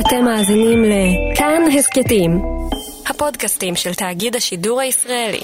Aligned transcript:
אתם 0.00 0.24
מאזינים 0.24 0.84
לכאן 0.84 1.62
הסכתים, 1.78 2.42
הפודקאסטים 3.06 3.76
של 3.76 3.94
תאגיד 3.94 4.36
השידור 4.36 4.80
הישראלי. 4.80 5.40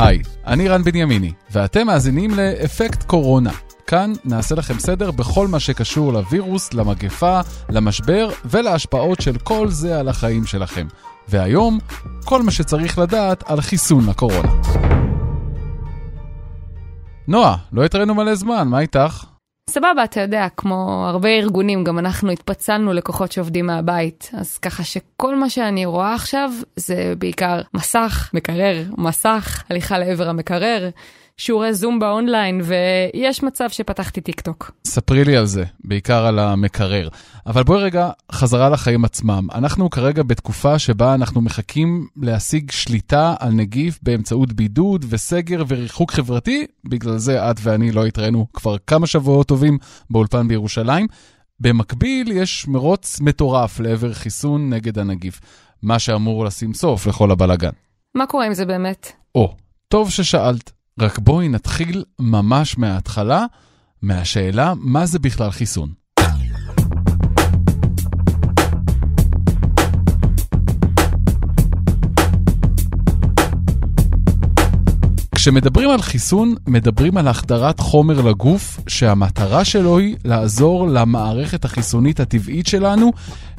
היי, 0.00 0.18
אני 0.46 0.68
רן 0.68 0.82
בנימיני, 0.82 1.32
ואתם 1.50 1.86
מאזינים 1.86 2.30
לאפקט 2.30 3.02
קורונה. 3.02 3.67
כאן 3.88 4.12
נעשה 4.24 4.54
לכם 4.54 4.78
סדר 4.78 5.10
בכל 5.10 5.46
מה 5.48 5.60
שקשור 5.60 6.12
לווירוס, 6.12 6.74
למגפה, 6.74 7.40
למשבר 7.68 8.30
ולהשפעות 8.44 9.20
של 9.20 9.38
כל 9.38 9.68
זה 9.68 10.00
על 10.00 10.08
החיים 10.08 10.46
שלכם. 10.46 10.86
והיום, 11.28 11.78
כל 12.24 12.42
מה 12.42 12.50
שצריך 12.50 12.98
לדעת 12.98 13.50
על 13.50 13.60
חיסון 13.60 14.08
לקורונה. 14.08 14.48
נועה, 17.28 17.56
לא 17.72 17.84
התראינו 17.84 18.14
מלא 18.14 18.34
זמן, 18.34 18.68
מה 18.68 18.80
איתך? 18.80 19.24
סבבה, 19.70 20.04
אתה 20.04 20.20
יודע, 20.20 20.46
כמו 20.56 21.06
הרבה 21.08 21.28
ארגונים, 21.28 21.84
גם 21.84 21.98
אנחנו 21.98 22.30
התפצלנו 22.30 22.92
לכוחות 22.92 23.32
שעובדים 23.32 23.66
מהבית, 23.66 24.30
אז 24.32 24.58
ככה 24.58 24.84
שכל 24.84 25.36
מה 25.36 25.50
שאני 25.50 25.86
רואה 25.86 26.14
עכשיו 26.14 26.50
זה 26.76 27.14
בעיקר 27.18 27.60
מסך, 27.74 28.30
מקרר, 28.34 28.82
מסך, 28.98 29.62
הליכה 29.70 29.98
לעבר 29.98 30.28
המקרר. 30.28 30.90
שיעורי 31.38 31.74
זום 31.74 31.98
באונליין, 31.98 32.60
ויש 32.64 33.42
מצב 33.42 33.68
שפתחתי 33.68 34.20
טיק 34.20 34.40
טוק. 34.40 34.70
ספרי 34.86 35.24
לי 35.24 35.36
על 35.36 35.46
זה, 35.46 35.64
בעיקר 35.84 36.26
על 36.26 36.38
המקרר. 36.38 37.08
אבל 37.46 37.62
בואי 37.62 37.82
רגע, 37.82 38.10
חזרה 38.32 38.68
לחיים 38.68 39.04
עצמם. 39.04 39.46
אנחנו 39.54 39.90
כרגע 39.90 40.22
בתקופה 40.22 40.78
שבה 40.78 41.14
אנחנו 41.14 41.40
מחכים 41.40 42.06
להשיג 42.16 42.70
שליטה 42.70 43.34
על 43.40 43.52
נגיף 43.52 43.98
באמצעות 44.02 44.52
בידוד 44.52 45.04
וסגר 45.08 45.64
וריחוק 45.68 46.10
חברתי, 46.10 46.66
בגלל 46.84 47.18
זה 47.18 47.50
את 47.50 47.56
ואני 47.62 47.92
לא 47.92 48.06
התראינו 48.06 48.46
כבר 48.52 48.76
כמה 48.86 49.06
שבועות 49.06 49.48
טובים 49.48 49.78
באולפן 50.10 50.48
בירושלים. 50.48 51.06
במקביל, 51.60 52.32
יש 52.32 52.68
מרוץ 52.68 53.20
מטורף 53.20 53.80
לעבר 53.80 54.12
חיסון 54.12 54.70
נגד 54.70 54.98
הנגיף, 54.98 55.40
מה 55.82 55.98
שאמור 55.98 56.44
לשים 56.44 56.74
סוף 56.74 57.06
לכל 57.06 57.30
הבלגן. 57.30 57.70
מה 58.14 58.26
קורה 58.26 58.46
עם 58.46 58.54
זה 58.54 58.64
באמת? 58.64 59.12
או, 59.34 59.54
טוב 59.88 60.10
ששאלת. 60.10 60.77
רק 61.00 61.18
בואי 61.18 61.48
נתחיל 61.48 62.04
ממש 62.18 62.78
מההתחלה, 62.78 63.46
מהשאלה 64.02 64.74
מה 64.76 65.06
זה 65.06 65.18
בכלל 65.18 65.50
חיסון. 65.50 65.97
כשמדברים 75.48 75.90
על 75.90 76.02
חיסון, 76.02 76.54
מדברים 76.66 77.16
על 77.16 77.28
החדרת 77.28 77.80
חומר 77.80 78.20
לגוף, 78.20 78.80
שהמטרה 78.88 79.64
שלו 79.64 79.98
היא 79.98 80.16
לעזור 80.24 80.88
למערכת 80.88 81.64
החיסונית 81.64 82.20
הטבעית 82.20 82.66
שלנו 82.66 83.12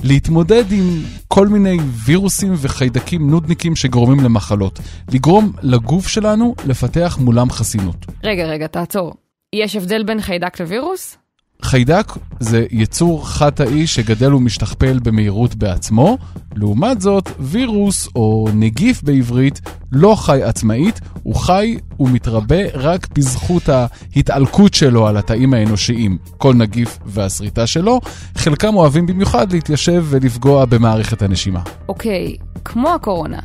להתמודד 0.04 0.72
עם 0.72 1.04
כל 1.28 1.48
מיני 1.48 1.78
וירוסים 2.06 2.54
וחיידקים 2.58 3.30
נודניקים 3.30 3.76
שגורמים 3.76 4.20
למחלות. 4.20 4.80
לגרום 5.14 5.52
לגוף 5.62 6.08
שלנו 6.08 6.56
לפתח 6.66 7.18
מולם 7.22 7.50
חסינות. 7.50 8.06
רגע, 8.24 8.46
רגע, 8.46 8.68
תעצור. 8.68 9.14
יש 9.56 9.76
הבדל 9.76 10.04
בין 10.04 10.22
חיידק 10.22 10.60
לווירוס? 10.62 11.18
חיידק 11.62 12.14
זה 12.40 12.66
יצור 12.72 13.30
חד-תאי 13.30 13.88
שגדל 13.88 14.34
ומשתכפל 14.34 15.00
במהירות 15.00 15.56
בעצמו, 15.56 16.18
לעומת 16.56 17.02
זאת, 17.02 17.30
וירוס 17.40 18.10
או 18.16 18.48
נגיף 18.54 19.04
בעברית 19.04 19.62
לא 19.92 20.16
חי 20.16 20.44
עצמאית, 20.44 21.00
הוא 21.24 21.36
חי 21.36 21.78
ומתרבה 22.00 22.62
רק 22.74 23.08
בזכות 23.14 23.70
ההתעלקות 23.70 24.74
שלו 24.74 25.08
על 25.08 25.18
התאים 25.18 25.54
האנושיים, 25.54 26.18
כל 26.38 26.54
נגיף 26.54 27.00
והשריטה 27.06 27.68
שלו, 27.68 28.02
חלקם 28.36 28.76
אוהבים 28.76 29.06
במיוחד 29.06 29.54
להתיישב 29.54 30.06
ולפגוע 30.10 30.66
במערכת 30.66 31.22
הנשימה. 31.22 31.62
אוקיי, 31.90 32.36
כמו 32.66 32.90
הקורונה. 32.90 33.40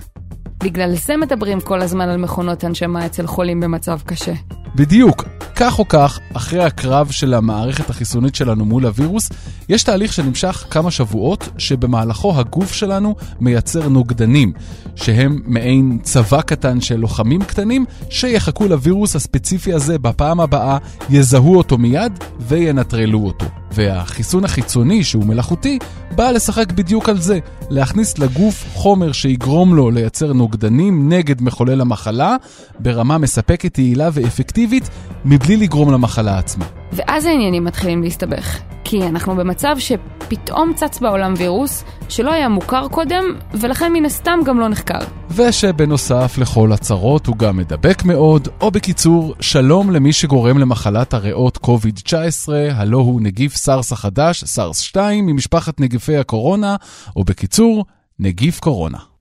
בגלל 0.65 0.95
זה 0.95 1.17
מדברים 1.17 1.61
כל 1.61 1.83
הזמן 1.83 2.09
על 2.09 2.17
מכונות 2.17 2.65
הנשמה 2.65 3.07
אצל 3.07 3.27
חולים 3.27 3.61
במצב 3.61 3.99
קשה. 4.07 4.33
בדיוק. 4.75 5.25
כך 5.57 5.79
או 5.79 5.89
כך, 5.89 6.21
אחרי 6.33 6.65
הקרב 6.65 7.11
של 7.11 7.35
המערכת 7.35 7.91
החיסונית 7.91 8.35
שלנו 8.35 8.65
מול 8.65 8.87
הווירוס, 8.87 9.31
יש 9.69 9.83
תהליך 9.83 10.13
שנמשך 10.13 10.65
כמה 10.71 10.91
שבועות, 10.91 11.49
שבמהלכו 11.59 12.39
הגוף 12.39 12.73
שלנו 12.73 13.15
מייצר 13.41 13.89
נוגדנים, 13.89 14.53
שהם 14.97 15.41
מעין 15.45 15.99
צבא 16.03 16.41
קטן 16.41 16.81
של 16.81 16.97
לוחמים 16.97 17.43
קטנים, 17.43 17.85
שיחכו 18.11 18.69
לווירוס 18.69 19.17
הספציפי 19.17 19.73
הזה 19.73 19.99
בפעם 19.99 20.41
הבאה, 20.41 20.79
יזהו 21.11 21.57
אותו 21.57 21.79
מיד 21.79 22.13
וינטרלו 22.41 23.19
אותו. 23.19 23.64
והחיסון 23.75 24.45
החיצוני, 24.45 25.05
שהוא 25.05 25.25
מלאכותי, 25.25 25.79
בא 26.17 26.31
לשחק 26.31 26.73
בדיוק 26.73 27.09
על 27.09 27.19
זה, 27.19 27.39
להכניס 27.71 28.19
לגוף 28.19 28.65
חומר 28.75 29.13
שיגרום 29.13 29.75
לו 29.75 29.91
לייצר 29.91 30.33
נוגדנים 30.33 31.13
נגד 31.13 31.43
מחולל 31.43 31.81
המחלה, 31.81 32.37
ברמה 32.79 33.19
מספקת, 33.19 33.79
יעילה 33.79 34.09
ואפקטיבית, 34.13 34.89
מבלי 35.25 35.57
לגרום 35.57 35.93
למחלה 35.93 36.39
עצמה. 36.39 36.65
ואז 36.93 37.25
העניינים 37.25 37.65
מתחילים 37.65 38.03
להסתבך. 38.03 38.74
כי 38.85 39.07
אנחנו 39.07 39.37
במצב 39.37 39.77
שפתאום 39.79 40.73
צץ 40.75 41.01
בעולם 41.01 41.35
וירוס 41.37 41.85
שלא 42.09 42.33
היה 42.33 42.49
מוכר 42.49 42.89
קודם, 42.89 43.25
ולכן 43.53 43.93
מן 43.93 44.05
הסתם 44.05 44.39
גם 44.47 44.61
לא 44.61 44.69
נחקר. 44.69 44.99
ושבנוסף 45.31 46.39
לכל 46.39 46.73
הצרות 46.73 47.27
הוא 47.27 47.37
גם 47.37 47.57
מדבק 47.57 48.05
מאוד, 48.05 48.49
או 48.61 48.71
בקיצור, 48.71 49.35
שלום 49.41 49.91
למי 49.91 50.13
שגורם 50.13 50.59
למחלת 50.59 51.15
הריאות 51.15 51.59
COVID-19, 51.67 52.49
הלא 52.73 52.99
הוא 52.99 53.21
נגיף 53.21 53.57
סארס 53.57 53.93
החדש, 53.93 54.45
סארס 54.45 54.79
2, 54.79 55.27
ממשפחת 55.27 55.81
נגיפי 55.81 56.17
הקורונה, 56.17 56.77
או 57.17 57.25
בקיצור, 57.25 57.85
נגיף 58.19 58.61
קורונה. 58.61 59.14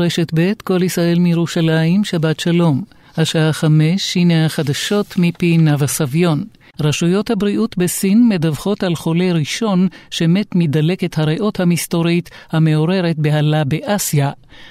רשת 0.00 0.30
ב', 0.34 0.52
כל 0.64 0.82
ישראל 0.82 1.18
מירושלים, 1.18 2.04
שבת 2.04 2.40
שלום. 2.40 2.82
השעה 3.18 3.52
חמש, 3.52 4.16
הנה 4.16 4.46
החדשות 4.46 5.14
מפי 5.16 5.58
נאוה 5.58 5.86
סביון. 5.86 6.44
רשויות 6.80 7.30
הבריאות 7.30 7.78
בסין 7.78 8.28
מדווחות 8.28 8.82
על 8.82 8.94
חולה 8.94 9.32
ראשון 9.32 9.88
שמת 10.10 10.54
מדלקת 10.54 11.18
הריאות 11.18 11.60
המסתורית 11.60 12.30
המעוררת 12.50 13.18
בהלה 13.18 13.64
באסיה. 13.64 14.30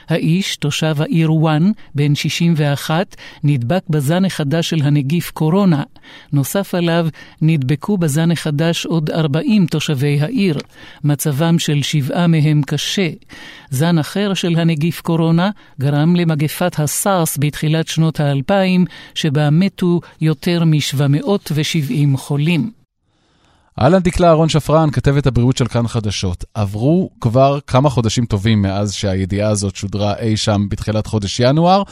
האיש, 0.09 0.55
תושב 0.55 0.95
העיר 1.01 1.33
וואן, 1.33 1.71
בן 1.95 2.15
61, 2.15 3.15
נדבק 3.43 3.83
בזן 3.89 4.25
החדש 4.25 4.69
של 4.69 4.81
הנגיף 4.83 5.31
קורונה. 5.31 5.83
נוסף 6.33 6.75
עליו, 6.75 7.07
נדבקו 7.41 7.97
בזן 7.97 8.31
החדש 8.31 8.85
עוד 8.85 9.09
40 9.09 9.65
תושבי 9.65 10.21
העיר. 10.21 10.57
מצבם 11.03 11.59
של 11.59 11.81
שבעה 11.81 12.27
מהם 12.27 12.61
קשה. 12.67 13.09
זן 13.69 13.97
אחר 13.97 14.33
של 14.33 14.55
הנגיף 14.55 15.01
קורונה 15.01 15.49
גרם 15.79 16.15
למגפת 16.15 16.79
הסארס 16.79 17.37
בתחילת 17.41 17.87
שנות 17.87 18.19
האלפיים, 18.37 18.85
שבה 19.15 19.49
מתו 19.49 19.99
יותר 20.21 20.63
מ-770 20.65 22.17
חולים. 22.17 22.71
אהלן 23.81 23.99
דקלה 23.99 24.27
אהרון 24.27 24.49
שפרן, 24.49 24.91
כתבת 24.91 25.27
הבריאות 25.27 25.57
של 25.57 25.67
כאן 25.67 25.87
חדשות. 25.87 26.45
עברו 26.53 27.09
כבר 27.21 27.59
כמה 27.67 27.89
חודשים 27.89 28.25
טובים 28.25 28.61
מאז 28.61 28.93
שהידיעה 28.93 29.49
הזאת 29.49 29.75
שודרה 29.75 30.17
אי 30.19 30.37
שם 30.37 30.65
בתחילת 30.69 31.07
חודש 31.07 31.39
ינואר, 31.39 31.83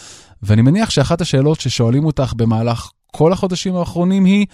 ואני 0.44 0.62
מניח 0.62 0.90
שאחת 0.90 1.22
השאלות 1.22 1.62
ששואלים 1.62 2.06
אותך 2.06 2.34
במהלך 2.34 2.90
כל 3.12 3.34
החודשים 3.34 3.75
האחרונים 3.75 4.25
היא, 4.25 4.46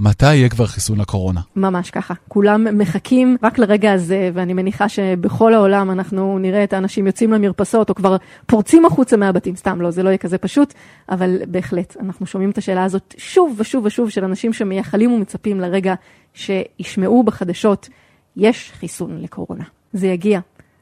מתי 0.00 0.34
יהיה 0.34 0.48
כבר 0.48 0.66
חיסון 0.66 1.00
לקורונה? 1.00 1.40
ממש 1.56 1.90
ככה. 1.90 2.14
כולם 2.28 2.78
מחכים 2.78 3.36
רק 3.42 3.58
לרגע 3.58 3.92
הזה, 3.92 4.30
ואני 4.34 4.52
מניחה 4.52 4.88
שבכל 4.88 5.54
העולם 5.54 5.90
אנחנו 5.90 6.38
נראה 6.38 6.64
את 6.64 6.72
האנשים 6.72 7.06
יוצאים 7.06 7.32
למרפסות, 7.32 7.90
או 7.90 7.94
כבר 7.94 8.16
פורצים 8.46 8.84
החוצה 8.84 9.16
מהבתים. 9.16 9.56
סתם 9.56 9.80
לא, 9.80 9.90
זה 9.90 10.02
לא 10.02 10.08
יהיה 10.08 10.18
כזה 10.18 10.38
פשוט, 10.38 10.74
אבל 11.08 11.38
בהחלט, 11.48 11.96
אנחנו 12.00 12.26
שומעים 12.26 12.50
את 12.50 12.58
השאלה 12.58 12.84
הזאת 12.84 13.14
שוב 13.18 13.54
ושוב 13.58 13.84
ושוב 13.84 14.10
של 14.10 14.24
אנשים 14.24 14.52
שמייחלים 14.52 15.12
ומצפים 15.12 15.60
לרגע 15.60 15.94
שישמעו 16.34 17.22
בחדשות, 17.22 17.88
יש 18.36 18.72
חיסון 18.78 19.22
לקורונה. 19.22 19.64
זה 19.92 20.06
יגיע. 20.06 20.40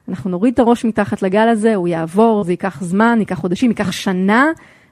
אנחנו 0.08 0.30
נוריד 0.30 0.54
את 0.54 0.58
הראש 0.58 0.84
מתחת 0.84 1.22
לגל 1.22 1.48
הזה, 1.48 1.74
הוא 1.74 1.88
יעבור, 1.88 2.44
זה 2.44 2.52
ייקח 2.52 2.82
זמן, 2.82 3.16
ייקח 3.20 3.38
חודשים, 3.38 3.70
ייקח 3.70 3.92
שנה, 3.92 4.46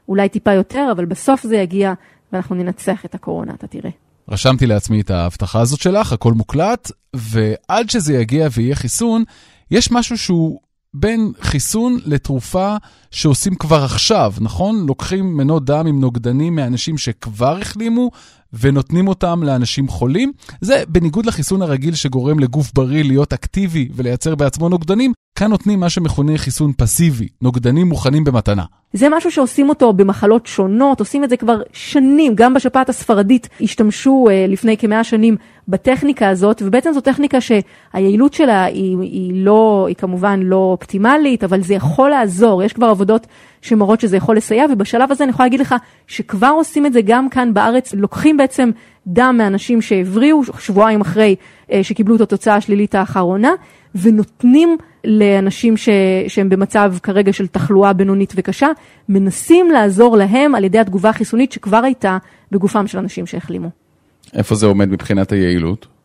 אולי 0.09 0.29
טיפה 0.29 0.53
יותר, 0.53 0.89
אבל 0.93 1.05
בסוף 1.05 1.43
זה 1.43 1.57
יגיע 1.57 1.93
ואנחנו 2.33 2.55
ננצח 2.55 3.05
את 3.05 3.15
הקורונה, 3.15 3.55
אתה 3.55 3.67
תראה. 3.67 3.91
רשמתי 4.29 4.67
לעצמי 4.67 5.01
את 5.01 5.11
ההבטחה 5.11 5.61
הזאת 5.61 5.81
שלך, 5.81 6.13
הכל 6.13 6.33
מוקלט, 6.33 6.91
ועד 7.17 7.91
שזה 7.91 8.15
יגיע 8.15 8.49
ויהיה 8.53 8.75
חיסון, 8.75 9.25
יש 9.71 9.91
משהו 9.91 10.19
שהוא 10.19 10.61
בין 10.95 11.33
חיסון 11.41 11.99
לתרופה 12.05 12.77
שעושים 13.11 13.55
כבר 13.55 13.85
עכשיו, 13.85 14.35
נכון? 14.41 14.87
לוקחים 14.87 15.37
מנות 15.37 15.65
דם 15.65 15.87
עם 15.87 16.01
נוגדנים 16.01 16.55
מאנשים 16.57 16.99
שכבר 16.99 17.59
החלימו 17.59 18.11
ונותנים 18.61 19.09
אותם 19.09 19.43
לאנשים 19.43 19.89
חולים. 19.89 20.33
זה 20.61 20.83
בניגוד 20.89 21.27
לחיסון 21.27 21.63
הרגיל 21.63 21.95
שגורם 21.95 22.39
לגוף 22.39 22.73
בריא 22.75 23.05
להיות 23.05 23.33
אקטיבי 23.33 23.89
ולייצר 23.95 24.35
בעצמו 24.35 24.69
נוגדנים, 24.69 25.13
כאן 25.39 25.51
נותנים 25.51 25.81
מה 25.81 25.91
שמכונה 25.91 26.39
חיסון 26.39 26.73
פסיבי, 26.77 27.29
נוגדנים 27.43 27.87
מוכנים 27.87 28.25
במתנה. 28.25 28.65
זה 28.93 29.07
משהו 29.11 29.31
שעושים 29.31 29.69
אותו 29.69 29.93
במחלות 29.93 30.47
שונות, 30.47 31.01
עושים 31.01 31.25
את 31.25 31.31
זה 31.31 31.37
כבר 31.37 31.61
שנים, 31.73 32.35
גם 32.35 32.55
בשפעת 32.55 32.89
הספרדית 32.89 33.49
השתמשו 33.61 34.29
אה, 34.31 34.47
לפני 34.49 34.77
כמאה 34.77 35.05
שנים 35.05 35.37
בטכניקה 35.69 36.29
הזאת, 36.29 36.63
ובעצם 36.67 36.91
זו 36.95 37.01
טכניקה 37.01 37.39
שהיעילות 37.41 38.33
שלה 38.33 38.65
היא, 38.65 38.97
היא 39.01 39.45
לא, 39.45 39.85
היא 39.89 39.97
כמובן 39.97 40.41
לא 40.43 40.57
אופטימלית, 40.57 41.45
אבל 41.45 41.63
זה 41.63 41.75
יכול 41.75 42.11
לעזור, 42.11 42.63
יש 42.63 42.73
כבר 42.73 42.87
עבודות 42.87 43.27
שמראות 43.63 44.01
שזה 44.01 44.17
יכול 44.17 44.37
לסייע, 44.37 44.67
ובשלב 44.73 45.13
הזה 45.13 45.25
אני 45.25 45.31
יכולה 45.31 45.47
להגיד 45.47 45.61
לך 45.61 45.75
שכבר 46.07 46.53
עושים 46.57 46.87
את 46.87 46.93
זה 46.93 47.01
גם 47.01 47.29
כאן 47.29 47.55
בארץ, 47.55 47.95
לוקחים 47.95 48.37
בעצם 48.37 48.71
דם 49.07 49.35
מאנשים 49.39 49.83
שהבריאו 49.83 50.41
שבועיים 50.45 51.01
אחרי 51.01 51.37
אה, 51.73 51.85
שקיבלו 51.85 52.17
את 52.17 52.21
התוצאה 52.21 52.55
השלילית 52.57 52.95
האחרונה, 52.95 53.51
ונותנים 53.95 54.77
לאנשים 55.05 55.77
ש, 55.77 55.89
שהם 56.29 56.49
במצב 56.49 56.95
כרגע 57.03 57.33
של 57.33 57.47
תחלואה 57.47 57.93
בינונית 57.93 58.33
וקשה, 58.37 58.69
מנסים 59.09 59.71
לעזור 59.71 60.17
להם 60.17 60.55
על 60.55 60.65
ידי 60.65 60.79
התגובה 60.79 61.09
החיסונית 61.09 61.53
שכבר 61.53 61.81
הייתה 61.85 62.19
בגופם 62.53 62.87
של 62.87 62.99
אנשים 62.99 63.27
שהחלימו. 63.27 63.71
איפה 64.35 64.55
זה 64.55 64.67
עומד 64.67 64.89
מבחינת 64.89 65.33
היעילות? 65.33 65.96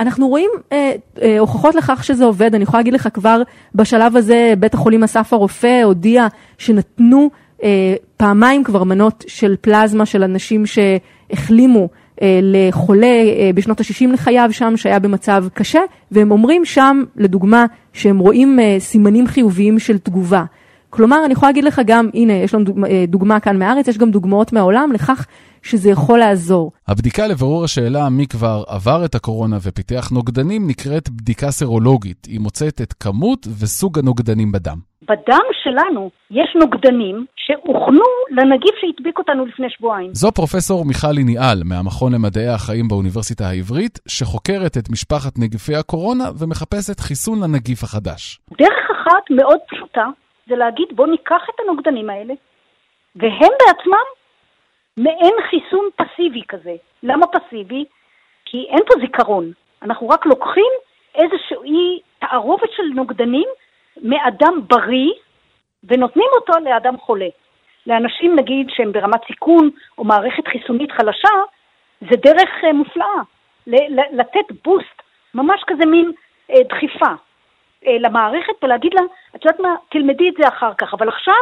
אנחנו 0.00 0.28
רואים 0.28 0.50
אה, 0.72 0.92
אה, 1.22 1.38
הוכחות 1.38 1.74
לכך 1.74 2.04
שזה 2.04 2.24
עובד, 2.24 2.54
אני 2.54 2.62
יכולה 2.62 2.78
להגיד 2.78 2.94
לך 2.94 3.08
כבר 3.14 3.42
בשלב 3.74 4.16
הזה, 4.16 4.54
בית 4.58 4.74
החולים 4.74 5.04
אסף 5.04 5.32
הרופא 5.32 5.82
הודיע 5.82 6.26
שנתנו 6.58 7.30
אה, 7.62 7.94
פעמיים 8.16 8.64
כבר 8.64 8.84
מנות 8.84 9.24
של 9.26 9.56
פלזמה 9.60 10.06
של 10.06 10.22
אנשים 10.22 10.64
שהחלימו 10.66 11.88
אה, 12.22 12.40
לחולה 12.42 13.06
אה, 13.06 13.50
בשנות 13.54 13.80
ה-60 13.80 14.12
לחייו 14.12 14.48
שם, 14.52 14.76
שהיה 14.76 14.98
במצב 14.98 15.44
קשה, 15.54 15.80
והם 16.10 16.30
אומרים 16.30 16.64
שם, 16.64 17.02
לדוגמה, 17.16 17.66
שהם 17.92 18.18
רואים 18.18 18.60
אה, 18.60 18.76
סימנים 18.78 19.26
חיוביים 19.26 19.78
של 19.78 19.98
תגובה. 19.98 20.44
כלומר, 20.90 21.24
אני 21.24 21.32
יכולה 21.32 21.48
להגיד 21.48 21.64
לך 21.64 21.80
גם, 21.86 22.08
הנה, 22.14 22.32
יש 22.32 22.54
לנו 22.54 22.64
דוגמה 23.08 23.40
כאן 23.40 23.58
מהארץ, 23.58 23.88
יש 23.88 23.98
גם 23.98 24.10
דוגמאות 24.10 24.52
מהעולם 24.52 24.92
לכך 24.92 25.26
שזה 25.62 25.90
יכול 25.90 26.18
לעזור. 26.18 26.72
הבדיקה 26.88 27.26
לברור 27.26 27.64
השאלה 27.64 28.08
מי 28.10 28.26
כבר 28.26 28.62
עבר 28.68 29.04
את 29.04 29.14
הקורונה 29.14 29.56
ופיתח 29.62 30.10
נוגדנים 30.12 30.68
נקראת 30.68 31.08
בדיקה 31.08 31.50
סרולוגית. 31.50 32.26
היא 32.26 32.40
מוצאת 32.40 32.80
את 32.80 32.92
כמות 32.92 33.46
וסוג 33.60 33.98
הנוגדנים 33.98 34.52
בדם. 34.52 34.78
בדם 35.02 35.46
שלנו 35.62 36.10
יש 36.30 36.56
נוגדנים 36.60 37.26
שהוכנו 37.36 38.04
לנגיף 38.30 38.74
שהדביק 38.80 39.18
אותנו 39.18 39.46
לפני 39.46 39.70
שבועיים. 39.70 40.14
זו 40.14 40.32
פרופסור 40.32 40.84
מיכלי 40.84 41.24
ניאל 41.24 41.62
מהמכון 41.64 42.12
למדעי 42.12 42.48
החיים 42.48 42.88
באוניברסיטה 42.88 43.44
העברית, 43.44 43.98
שחוקרת 44.08 44.76
את 44.78 44.90
משפחת 44.90 45.32
נגיפי 45.38 45.76
הקורונה 45.76 46.24
ומחפשת 46.38 47.00
חיסון 47.00 47.38
לנגיף 47.42 47.82
החדש. 47.82 48.40
דרך 48.58 48.86
אחת 48.96 49.24
מאוד 49.30 49.58
פשוטה 49.70 50.06
זה 50.48 50.56
להגיד 50.56 50.88
בוא 50.96 51.06
ניקח 51.06 51.42
את 51.50 51.60
הנוגדנים 51.60 52.10
האלה, 52.10 52.34
והם 53.16 53.52
בעצמם 53.60 54.06
מעין 54.98 55.34
חיסון 55.50 55.88
פסיבי 55.96 56.42
כזה. 56.48 56.74
למה 57.02 57.26
פסיבי? 57.26 57.84
כי 58.44 58.66
אין 58.68 58.80
פה 58.86 58.94
זיכרון. 59.00 59.52
אנחנו 59.82 60.08
רק 60.08 60.26
לוקחים 60.26 60.72
איזושהי 61.14 62.00
תערובת 62.18 62.68
של 62.76 62.82
נוגדנים 62.94 63.48
מאדם 64.02 64.60
בריא 64.66 65.12
ונותנים 65.84 66.28
אותו 66.34 66.52
לאדם 66.64 66.96
חולה. 66.96 67.28
לאנשים 67.86 68.36
נגיד 68.36 68.66
שהם 68.70 68.92
ברמת 68.92 69.20
סיכון 69.26 69.70
או 69.98 70.04
מערכת 70.04 70.48
חיסונית 70.48 70.92
חלשה, 70.92 71.28
זה 72.00 72.16
דרך 72.16 72.50
uh, 72.62 72.72
מופלאה. 72.72 73.20
לתת 74.12 74.52
בוסט, 74.64 75.02
ממש 75.34 75.64
כזה 75.66 75.86
מין 75.86 76.12
uh, 76.52 76.54
דחיפה 76.68 77.12
uh, 77.84 77.88
למערכת 78.00 78.52
ולהגיד 78.62 78.94
לה, 78.94 79.00
את 79.36 79.44
יודעת 79.44 79.60
מה, 79.60 79.74
תלמדי 79.88 80.28
את 80.28 80.34
זה 80.38 80.48
אחר 80.48 80.74
כך, 80.74 80.94
אבל 80.94 81.08
עכשיו 81.08 81.34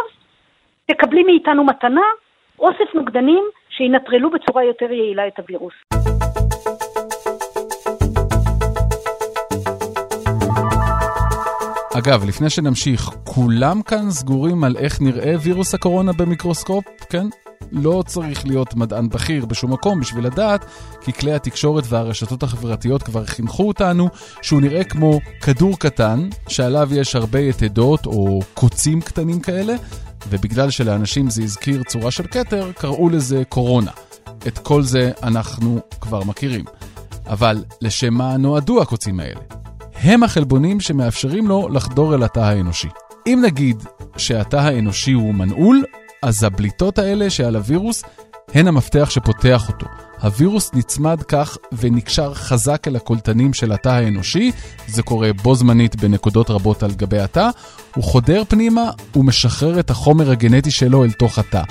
תקבלי 0.86 1.22
מאיתנו 1.22 1.64
מתנה, 1.64 2.06
אוסף 2.58 2.94
נוגדנים 2.94 3.44
שינטרלו 3.70 4.30
בצורה 4.30 4.64
יותר 4.64 4.92
יעילה 4.92 5.28
את 5.28 5.38
הווירוס. 5.38 5.74
אגב, 11.98 12.24
לפני 12.28 12.50
שנמשיך, 12.50 13.10
כולם 13.24 13.82
כאן 13.82 14.10
סגורים 14.10 14.64
על 14.64 14.76
איך 14.76 15.00
נראה 15.00 15.34
וירוס 15.42 15.74
הקורונה 15.74 16.12
במיקרוסקופ, 16.18 16.84
כן? 17.10 17.26
לא 17.72 18.02
צריך 18.06 18.46
להיות 18.46 18.74
מדען 18.74 19.08
בכיר 19.08 19.46
בשום 19.46 19.72
מקום 19.72 20.00
בשביל 20.00 20.26
לדעת, 20.26 20.64
כי 21.00 21.12
כלי 21.12 21.32
התקשורת 21.32 21.84
והרשתות 21.88 22.42
החברתיות 22.42 23.02
כבר 23.02 23.24
חינכו 23.24 23.68
אותנו 23.68 24.08
שהוא 24.42 24.60
נראה 24.60 24.84
כמו 24.84 25.20
כדור 25.42 25.78
קטן, 25.78 26.18
שעליו 26.48 26.88
יש 26.92 27.16
הרבה 27.16 27.40
יתדות 27.40 28.06
או 28.06 28.40
קוצים 28.54 29.00
קטנים 29.00 29.40
כאלה, 29.40 29.74
ובגלל 30.30 30.70
שלאנשים 30.70 31.30
זה 31.30 31.42
הזכיר 31.42 31.82
צורה 31.82 32.10
של 32.10 32.26
כתר, 32.26 32.72
קראו 32.72 33.08
לזה 33.08 33.42
קורונה. 33.48 33.90
את 34.46 34.58
כל 34.58 34.82
זה 34.82 35.12
אנחנו 35.22 35.80
כבר 36.00 36.24
מכירים. 36.24 36.64
אבל 37.26 37.64
לשם 37.80 38.14
מה 38.14 38.36
נועדו 38.36 38.82
הקוצים 38.82 39.20
האלה? 39.20 39.40
הם 39.94 40.22
החלבונים 40.22 40.80
שמאפשרים 40.80 41.48
לו 41.48 41.68
לחדור 41.68 42.14
אל 42.14 42.22
התא 42.22 42.40
האנושי. 42.40 42.88
אם 43.26 43.42
נגיד 43.44 43.82
שהתא 44.16 44.56
האנושי 44.56 45.12
הוא 45.12 45.34
מנעול, 45.34 45.84
אז 46.22 46.44
הבליטות 46.44 46.98
האלה 46.98 47.30
שעל 47.30 47.56
הווירוס 47.56 48.02
הן 48.56 48.68
המפתח 48.68 49.10
שפותח 49.10 49.68
אותו. 49.68 49.86
הווירוס 50.22 50.70
נצמד 50.74 51.22
כך 51.22 51.56
ונקשר 51.72 52.34
חזק 52.34 52.88
אל 52.88 52.96
הקולטנים 52.96 53.54
של 53.54 53.72
התא 53.72 53.88
האנושי, 53.88 54.52
זה 54.88 55.02
קורה 55.02 55.32
בו 55.32 55.54
זמנית 55.54 55.96
בנקודות 55.96 56.50
רבות 56.50 56.82
על 56.82 56.92
גבי 56.92 57.18
התא, 57.18 57.48
הוא 57.94 58.04
חודר 58.04 58.42
פנימה 58.48 58.90
ומשחרר 59.16 59.80
את 59.80 59.90
החומר 59.90 60.30
הגנטי 60.30 60.70
שלו 60.70 61.04
אל 61.04 61.12
תוך 61.12 61.38
התא. 61.38 61.62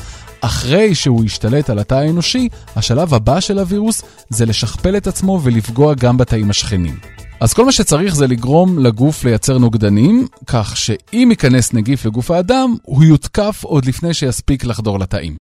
אחרי 0.41 0.95
שהוא 0.95 1.25
ישתלט 1.25 1.69
על 1.69 1.79
התא 1.79 1.95
האנושי, 1.95 2.49
השלב 2.75 3.13
הבא 3.13 3.39
של 3.39 3.59
הווירוס 3.59 4.01
זה 4.29 4.45
לשכפל 4.45 4.97
את 4.97 5.07
עצמו 5.07 5.39
ולפגוע 5.43 5.93
גם 5.93 6.17
בתאים 6.17 6.49
השכנים. 6.49 6.99
אז 7.39 7.53
כל 7.53 7.65
מה 7.65 7.71
שצריך 7.71 8.15
זה 8.15 8.27
לגרום 8.27 8.79
לגוף 8.79 9.23
לייצר 9.23 9.57
נוגדנים, 9.57 10.27
כך 10.47 10.77
שאם 10.77 11.27
ייכנס 11.31 11.73
נגיף 11.73 12.05
לגוף 12.05 12.31
האדם, 12.31 12.75
הוא 12.83 13.03
יותקף 13.03 13.61
עוד 13.63 13.85
לפני 13.85 14.13
שיספיק 14.13 14.65
לחדור 14.65 14.99
לתאים. 14.99 15.44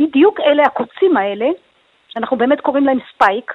בדיוק 0.00 0.40
אלה 0.40 0.62
הקוצים 0.62 1.16
האלה, 1.16 1.46
שאנחנו 2.08 2.36
באמת 2.36 2.60
קוראים 2.60 2.84
להם 2.84 2.98
ספייק, 3.14 3.54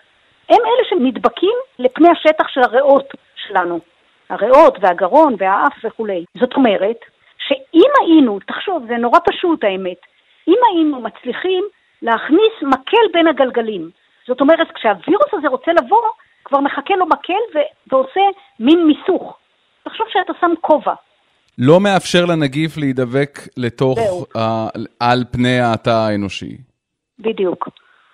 הם 0.49 0.59
אלה 0.65 0.85
שנדבקים 0.89 1.57
לפני 1.79 2.09
השטח 2.09 2.47
של 2.47 2.61
הריאות 2.61 3.13
שלנו. 3.35 3.79
הריאות 4.29 4.77
והגרון 4.81 5.35
והאף 5.37 5.73
וכולי. 5.83 6.25
זאת 6.39 6.53
אומרת, 6.53 6.97
שאם 7.37 7.89
היינו, 8.01 8.39
תחשוב, 8.47 8.85
זה 8.87 8.97
נורא 8.97 9.19
פשוט 9.25 9.63
האמת, 9.63 9.97
אם 10.47 10.57
היינו 10.71 11.01
מצליחים 11.01 11.63
להכניס 12.01 12.53
מקל 12.61 13.07
בין 13.13 13.27
הגלגלים, 13.27 13.89
זאת 14.27 14.41
אומרת, 14.41 14.71
כשהווירוס 14.71 15.33
הזה 15.33 15.47
רוצה 15.47 15.71
לבוא, 15.73 16.09
כבר 16.43 16.59
מחכה 16.59 16.95
לו 16.95 17.05
מקל 17.05 17.43
ו- 17.55 17.91
ועושה 17.91 18.21
מין 18.59 18.87
מיסוך. 18.87 19.37
תחשוב 19.83 20.07
שאתה 20.09 20.33
שם 20.41 20.51
כובע. 20.61 20.93
לא 21.57 21.79
מאפשר 21.79 22.25
לנגיף 22.25 22.77
להידבק 22.77 23.39
לתוך, 23.57 23.99
uh, 23.99 24.39
על 24.99 25.23
פני 25.31 25.59
התא 25.59 25.89
האנושי. 25.89 26.57
בדיוק. 27.19 27.69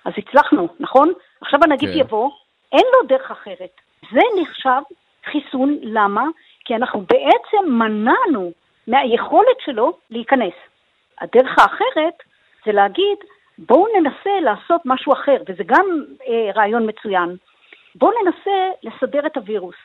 אז 0.05 0.13
הצלחנו, 0.17 0.67
נכון? 0.79 1.13
עכשיו 1.41 1.59
הנגיף 1.63 1.89
כן. 1.89 1.99
יבוא, 1.99 2.29
אין 2.71 2.85
לו 2.93 3.07
דרך 3.07 3.31
אחרת. 3.31 3.73
זה 4.11 4.19
נחשב 4.41 4.81
חיסון, 5.31 5.77
למה? 5.81 6.23
כי 6.65 6.75
אנחנו 6.75 7.01
בעצם 7.01 7.71
מנענו 7.71 8.51
מהיכולת 8.87 9.57
שלו 9.65 9.97
להיכנס. 10.09 10.53
הדרך 11.21 11.59
האחרת 11.59 12.13
זה 12.65 12.71
להגיד, 12.71 13.17
בואו 13.57 13.85
ננסה 13.99 14.39
לעשות 14.41 14.81
משהו 14.85 15.13
אחר, 15.13 15.37
וזה 15.49 15.63
גם 15.65 15.85
אה, 16.27 16.51
רעיון 16.55 16.89
מצוין. 16.89 17.35
בואו 17.95 18.11
ננסה 18.23 18.51
לסדר 18.83 19.25
את 19.25 19.37
הווירוס. 19.37 19.75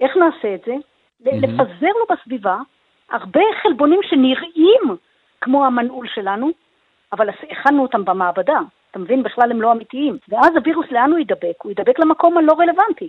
איך 0.00 0.16
נעשה 0.16 0.54
את 0.54 0.60
זה? 0.66 0.72
Mm-hmm. 0.72 1.36
לפזר 1.36 1.92
לו 1.98 2.16
בסביבה 2.16 2.56
הרבה 3.10 3.40
חלבונים 3.62 4.00
שנראים 4.02 4.96
כמו 5.40 5.66
המנעול 5.66 6.06
שלנו, 6.14 6.50
אבל 7.12 7.26
הכנו 7.50 7.82
אותם 7.82 8.04
במעבדה. 8.04 8.58
אתה 8.90 8.98
מבין? 8.98 9.22
בכלל 9.22 9.50
הם 9.50 9.62
לא 9.62 9.72
אמיתיים. 9.72 10.18
ואז 10.28 10.50
הווירוס 10.56 10.86
לאן 10.90 11.10
הוא 11.10 11.18
יידבק? 11.18 11.62
הוא 11.62 11.70
יידבק 11.70 11.98
למקום 11.98 12.38
הלא 12.38 12.52
רלוונטי, 12.52 13.08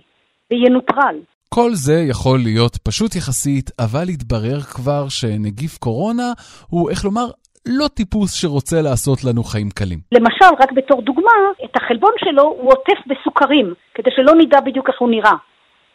וינוטרל. 0.50 1.16
כל 1.48 1.70
זה 1.72 1.98
יכול 2.10 2.38
להיות 2.38 2.76
פשוט 2.76 3.16
יחסית, 3.16 3.70
אבל 3.78 4.08
התברר 4.08 4.60
כבר 4.60 5.08
שנגיף 5.08 5.78
קורונה 5.78 6.32
הוא, 6.70 6.90
איך 6.90 7.04
לומר, 7.04 7.26
לא 7.66 7.88
טיפוס 7.88 8.34
שרוצה 8.34 8.76
לעשות 8.82 9.24
לנו 9.24 9.42
חיים 9.44 9.70
קלים. 9.70 9.98
למשל, 10.12 10.54
רק 10.60 10.72
בתור 10.72 11.02
דוגמה, 11.02 11.36
את 11.64 11.76
החלבון 11.76 12.12
שלו 12.18 12.42
הוא 12.42 12.72
עוטף 12.72 12.98
בסוכרים, 13.06 13.74
כדי 13.94 14.10
שלא 14.16 14.32
נדע 14.34 14.60
בדיוק 14.60 14.88
איך 14.88 15.00
הוא 15.00 15.10
נראה. 15.10 15.36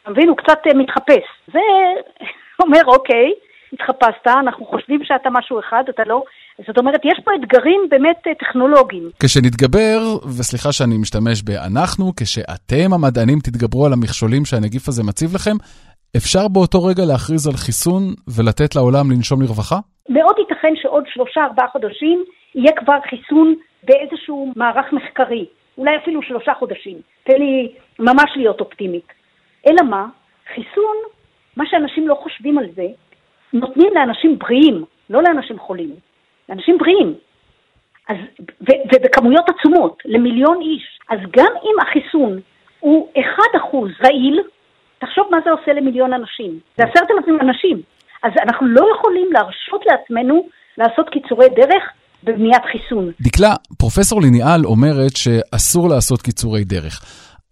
אתה 0.01 0.11
מבין? 0.11 0.29
הוא 0.29 0.37
קצת 0.37 0.59
uh, 0.67 0.77
מתחפש. 0.77 1.25
זה 1.53 1.59
אומר, 2.63 2.81
אוקיי, 2.85 3.31
התחפשת, 3.73 4.27
אנחנו 4.27 4.65
חושבים 4.65 4.99
שאתה 5.03 5.29
משהו 5.29 5.59
אחד, 5.59 5.83
אתה 5.89 6.03
לא. 6.05 6.23
זאת 6.67 6.77
אומרת, 6.77 7.01
יש 7.05 7.19
פה 7.25 7.31
אתגרים 7.35 7.81
באמת 7.89 8.17
אה, 8.27 8.35
טכנולוגיים. 8.35 9.09
כשנתגבר, 9.23 9.99
וסליחה 10.37 10.71
שאני 10.71 10.97
משתמש 10.97 11.43
ב"אנחנו", 11.43 12.11
כשאתם 12.19 12.93
המדענים 12.93 13.39
תתגברו 13.39 13.85
על 13.85 13.93
המכשולים 13.93 14.45
שהנגיף 14.45 14.87
הזה 14.87 15.03
מציב 15.03 15.29
לכם, 15.35 15.55
אפשר 16.17 16.47
באותו 16.47 16.83
רגע 16.83 17.03
להכריז 17.05 17.47
על 17.47 17.53
חיסון 17.53 18.03
ולתת 18.35 18.75
לעולם 18.75 19.11
לנשום 19.11 19.41
לרווחה? 19.41 19.75
מאוד 20.09 20.35
ייתכן 20.39 20.73
שעוד 20.81 21.03
שלושה 21.13 21.41
ארבעה 21.43 21.67
חודשים 21.67 22.23
יהיה 22.55 22.71
כבר 22.75 22.97
חיסון 23.09 23.55
באיזשהו 23.83 24.53
מערך 24.55 24.93
מחקרי, 24.93 25.45
אולי 25.77 25.91
אפילו 25.97 26.21
שלושה 26.21 26.53
חודשים. 26.59 26.97
תן 27.23 27.39
לי 27.39 27.71
ממש 27.99 28.31
להיות 28.35 28.59
אופטימית. 28.59 29.07
אלא 29.67 29.89
מה? 29.89 30.05
חיסון, 30.55 30.97
מה 31.57 31.63
שאנשים 31.69 32.07
לא 32.07 32.15
חושבים 32.23 32.57
על 32.57 32.65
זה, 32.75 32.87
נותנים 33.53 33.93
לאנשים 33.93 34.39
בריאים, 34.39 34.83
לא 35.09 35.23
לאנשים 35.23 35.59
חולים, 35.59 35.95
לאנשים 36.49 36.77
בריאים. 36.77 37.13
אז, 38.09 38.17
ו, 38.61 38.71
ובכמויות 38.93 39.45
עצומות, 39.49 39.97
למיליון 40.05 40.61
איש. 40.61 40.99
אז 41.09 41.19
גם 41.37 41.53
אם 41.63 41.75
החיסון 41.81 42.39
הוא 42.79 43.09
1% 43.15 43.77
רעיל, 44.03 44.41
תחשוב 44.99 45.27
מה 45.31 45.37
זה 45.45 45.51
עושה 45.51 45.73
למיליון 45.73 46.13
אנשים. 46.13 46.59
זה 46.77 46.83
עשרת 46.83 47.11
אלפים 47.11 47.37
אנשים. 47.41 47.81
אז 48.23 48.31
אנחנו 48.43 48.67
לא 48.67 48.85
יכולים 48.95 49.31
להרשות 49.31 49.81
לעצמנו 49.85 50.47
לעשות 50.77 51.09
קיצורי 51.09 51.49
דרך 51.49 51.83
בבניית 52.23 52.63
חיסון. 52.71 53.11
דקלה, 53.21 53.53
פרופסור 53.77 54.21
ליניאל 54.21 54.65
אומרת 54.65 55.15
שאסור 55.15 55.89
לעשות 55.89 56.21
קיצורי 56.21 56.63
דרך. 56.63 57.01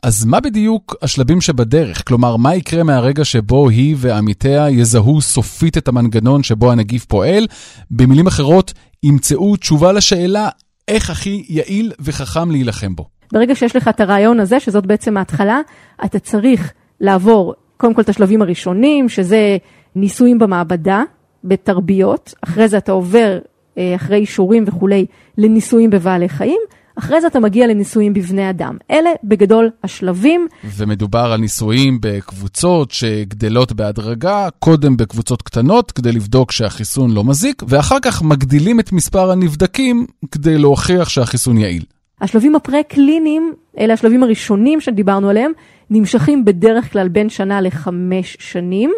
אז 0.03 0.25
מה 0.25 0.39
בדיוק 0.39 0.95
השלבים 1.01 1.41
שבדרך? 1.41 2.07
כלומר, 2.07 2.35
מה 2.35 2.55
יקרה 2.55 2.83
מהרגע 2.83 3.25
שבו 3.25 3.69
היא 3.69 3.95
ועמיתיה 3.99 4.69
יזהו 4.69 5.21
סופית 5.21 5.77
את 5.77 5.87
המנגנון 5.87 6.43
שבו 6.43 6.71
הנגיף 6.71 7.05
פועל? 7.05 7.47
במילים 7.91 8.27
אחרות, 8.27 8.73
ימצאו 9.03 9.55
תשובה 9.55 9.91
לשאלה 9.91 10.49
איך 10.87 11.09
הכי 11.09 11.45
יעיל 11.49 11.91
וחכם 11.99 12.51
להילחם 12.51 12.95
בו. 12.95 13.05
ברגע 13.33 13.55
שיש 13.55 13.75
לך 13.75 13.87
את 13.87 13.99
הרעיון 13.99 14.39
הזה, 14.39 14.59
שזאת 14.59 14.85
בעצם 14.85 15.17
ההתחלה, 15.17 15.61
אתה 16.05 16.19
צריך 16.19 16.73
לעבור 17.01 17.53
קודם 17.77 17.93
כל 17.93 18.01
את 18.01 18.09
השלבים 18.09 18.41
הראשונים, 18.41 19.09
שזה 19.09 19.57
ניסויים 19.95 20.39
במעבדה, 20.39 21.03
בתרביות, 21.43 22.33
אחרי 22.43 22.67
זה 22.67 22.77
אתה 22.77 22.91
עובר, 22.91 23.39
אה, 23.77 23.95
אחרי 23.95 24.17
אישורים 24.17 24.63
וכולי, 24.67 25.05
לניסויים 25.37 25.89
בבעלי 25.89 26.29
חיים, 26.29 26.59
אחרי 26.99 27.21
זה 27.21 27.27
אתה 27.27 27.39
מגיע 27.39 27.67
לניסויים 27.67 28.13
בבני 28.13 28.49
אדם. 28.49 28.77
אלה 28.91 29.09
בגדול 29.23 29.69
השלבים. 29.83 30.47
ומדובר 30.63 31.31
על 31.33 31.39
ניסויים 31.39 31.97
בקבוצות 32.01 32.91
שגדלות 32.91 33.71
בהדרגה, 33.73 34.47
קודם 34.59 34.97
בקבוצות 34.97 35.41
קטנות 35.41 35.91
כדי 35.91 36.11
לבדוק 36.11 36.51
שהחיסון 36.51 37.11
לא 37.11 37.23
מזיק, 37.23 37.63
ואחר 37.67 37.97
כך 38.01 38.23
מגדילים 38.23 38.79
את 38.79 38.91
מספר 38.91 39.31
הנבדקים 39.31 40.05
כדי 40.31 40.57
להוכיח 40.57 41.09
שהחיסון 41.09 41.57
יעיל. 41.57 41.83
השלבים 42.21 42.55
הפרה-קליניים, 42.55 43.53
אלה 43.79 43.93
השלבים 43.93 44.23
הראשונים 44.23 44.81
שדיברנו 44.81 45.29
עליהם, 45.29 45.51
נמשכים 45.89 46.45
בדרך 46.45 46.91
כלל 46.91 47.07
בין 47.07 47.29
שנה 47.29 47.61
לחמש 47.61 48.37
שנים. 48.39 48.91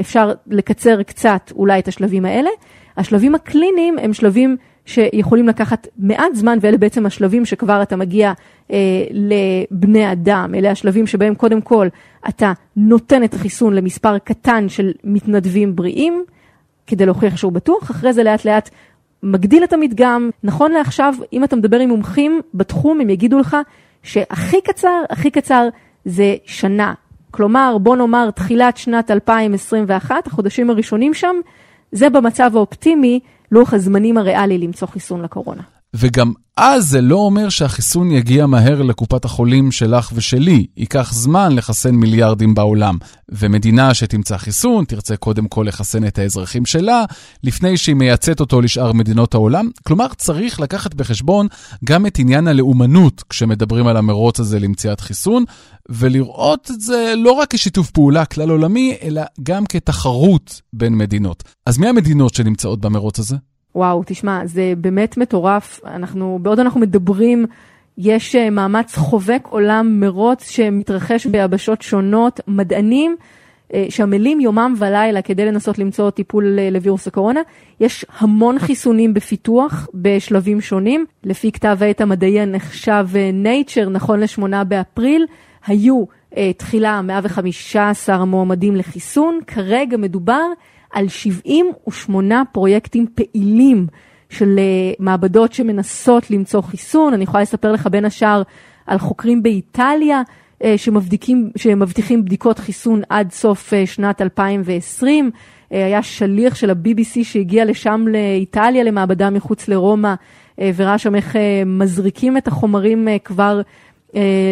אפשר 0.00 0.32
לקצר 0.46 1.02
קצת 1.02 1.52
אולי 1.54 1.78
את 1.78 1.88
השלבים 1.88 2.24
האלה. 2.24 2.50
השלבים 2.96 3.34
הקליניים 3.34 3.98
הם 3.98 4.12
שלבים 4.12 4.56
שיכולים 4.86 5.48
לקחת 5.48 5.86
מעט 5.98 6.34
זמן, 6.34 6.58
ואלה 6.60 6.76
בעצם 6.76 7.06
השלבים 7.06 7.44
שכבר 7.44 7.82
אתה 7.82 7.96
מגיע 7.96 8.32
אה, 8.70 8.76
לבני 9.10 10.12
אדם. 10.12 10.54
אלה 10.54 10.70
השלבים 10.70 11.06
שבהם 11.06 11.34
קודם 11.34 11.60
כל 11.60 11.88
אתה 12.28 12.52
נותן 12.76 13.24
את 13.24 13.34
החיסון 13.34 13.74
למספר 13.74 14.18
קטן 14.18 14.68
של 14.68 14.92
מתנדבים 15.04 15.76
בריאים, 15.76 16.24
כדי 16.86 17.06
להוכיח 17.06 17.36
שהוא 17.36 17.52
בטוח, 17.52 17.90
אחרי 17.90 18.12
זה 18.12 18.22
לאט 18.22 18.44
לאט 18.44 18.70
מגדיל 19.22 19.64
את 19.64 19.72
המדגם. 19.72 20.30
נכון 20.42 20.72
לעכשיו, 20.72 21.14
אם 21.32 21.44
אתה 21.44 21.56
מדבר 21.56 21.78
עם 21.78 21.88
מומחים 21.88 22.40
בתחום, 22.54 23.00
הם 23.00 23.10
יגידו 23.10 23.38
לך 23.38 23.56
שהכי 24.02 24.60
קצר, 24.60 25.02
הכי 25.10 25.30
קצר 25.30 25.68
זה 26.04 26.34
שנה. 26.44 26.94
כלומר, 27.30 27.76
בוא 27.80 27.96
נאמר 27.96 28.30
תחילת 28.30 28.76
שנת 28.76 29.10
2021, 29.10 30.26
החודשים 30.26 30.70
הראשונים 30.70 31.14
שם, 31.14 31.36
זה 31.92 32.10
במצב 32.10 32.50
האופטימי 32.54 33.20
לוח 33.52 33.74
הזמנים 33.74 34.18
הריאלי 34.18 34.58
למצוא 34.58 34.88
חיסון 34.88 35.22
לקורונה. 35.22 35.62
וגם 35.96 36.32
אז 36.56 36.88
זה 36.88 37.00
לא 37.00 37.16
אומר 37.16 37.48
שהחיסון 37.48 38.10
יגיע 38.10 38.46
מהר 38.46 38.82
לקופת 38.82 39.24
החולים 39.24 39.72
שלך 39.72 40.12
ושלי. 40.14 40.66
ייקח 40.76 41.12
זמן 41.12 41.56
לחסן 41.56 41.94
מיליארדים 41.94 42.54
בעולם. 42.54 42.98
ומדינה 43.28 43.94
שתמצא 43.94 44.36
חיסון 44.36 44.84
תרצה 44.84 45.16
קודם 45.16 45.48
כל 45.48 45.64
לחסן 45.68 46.06
את 46.06 46.18
האזרחים 46.18 46.66
שלה, 46.66 47.04
לפני 47.44 47.76
שהיא 47.76 47.94
מייצאת 47.94 48.40
אותו 48.40 48.60
לשאר 48.60 48.92
מדינות 48.92 49.34
העולם. 49.34 49.70
כלומר, 49.86 50.06
צריך 50.16 50.60
לקחת 50.60 50.94
בחשבון 50.94 51.46
גם 51.84 52.06
את 52.06 52.18
עניין 52.18 52.48
הלאומנות 52.48 53.22
כשמדברים 53.28 53.86
על 53.86 53.96
המרוץ 53.96 54.40
הזה 54.40 54.58
למציאת 54.58 55.00
חיסון, 55.00 55.44
ולראות 55.88 56.70
את 56.70 56.80
זה 56.80 57.14
לא 57.16 57.32
רק 57.32 57.54
כשיתוף 57.54 57.90
פעולה 57.90 58.24
כלל 58.24 58.50
עולמי, 58.50 58.96
אלא 59.02 59.22
גם 59.42 59.66
כתחרות 59.66 60.60
בין 60.72 60.94
מדינות. 60.94 61.42
אז 61.66 61.78
מי 61.78 61.88
המדינות 61.88 62.34
שנמצאות 62.34 62.80
במרוץ 62.80 63.18
הזה? 63.18 63.36
וואו, 63.74 64.02
תשמע, 64.06 64.46
זה 64.46 64.72
באמת 64.76 65.16
מטורף. 65.16 65.80
אנחנו, 65.84 66.38
בעוד 66.42 66.60
אנחנו 66.60 66.80
מדברים, 66.80 67.46
יש 67.98 68.36
אה, 68.36 68.50
מאמץ 68.50 68.96
חובק 68.96 69.46
עולם 69.50 70.00
מרוץ 70.00 70.50
שמתרחש 70.50 71.26
ביבשות 71.26 71.82
שונות, 71.82 72.40
מדענים 72.48 73.16
אה, 73.74 73.86
שעמלים 73.88 74.40
יומם 74.40 74.74
ולילה 74.78 75.22
כדי 75.22 75.44
לנסות 75.44 75.78
למצוא 75.78 76.10
טיפול 76.10 76.58
אה, 76.58 76.70
לווירוס 76.70 77.06
הקורונה. 77.06 77.40
יש 77.80 78.06
המון 78.18 78.58
חיסונים 78.58 79.14
בפיתוח 79.14 79.88
בשלבים 79.94 80.60
שונים. 80.60 81.06
לפי 81.24 81.52
כתב 81.52 81.78
העת 81.80 82.00
המדעי 82.00 82.40
הנחשב 82.40 83.06
Nature, 83.44 83.88
נכון 83.90 84.20
לשמונה 84.20 84.64
באפריל, 84.64 85.26
היו 85.66 86.04
תחילה 86.56 87.02
115 87.02 88.24
מועמדים 88.24 88.76
לחיסון, 88.76 89.38
כרגע 89.46 89.96
מדובר 89.96 90.42
על 90.92 91.08
78 91.08 92.42
פרויקטים 92.52 93.06
פעילים 93.14 93.86
של 94.32 94.58
אה, 94.58 94.92
מעבדות 94.98 95.52
שמנסות 95.52 96.30
למצוא 96.30 96.62
חיסון. 96.62 97.14
אני 97.14 97.24
יכולה 97.24 97.42
לספר 97.42 97.72
לך 97.72 97.86
בין 97.86 98.04
השאר 98.04 98.42
על 98.86 98.98
חוקרים 98.98 99.42
באיטליה 99.42 100.22
אה, 100.64 100.78
שמבדיקים, 100.78 101.50
שמבטיחים 101.56 102.24
בדיקות 102.24 102.58
חיסון 102.58 103.02
עד 103.08 103.32
סוף 103.32 103.74
אה, 103.74 103.86
שנת 103.86 104.22
2020. 104.22 105.30
היה 105.70 106.02
שליח 106.02 106.54
של 106.54 106.70
ה-BBC 106.70 107.24
שהגיע 107.24 107.64
לשם 107.64 108.04
לאיטליה, 108.08 108.84
למעבדה 108.84 109.30
מחוץ 109.30 109.68
לרומא, 109.68 110.14
וראה 110.58 110.98
שם 110.98 111.14
איך 111.14 111.36
מזריקים 111.66 112.36
את 112.36 112.48
החומרים 112.48 113.08
כבר 113.24 113.60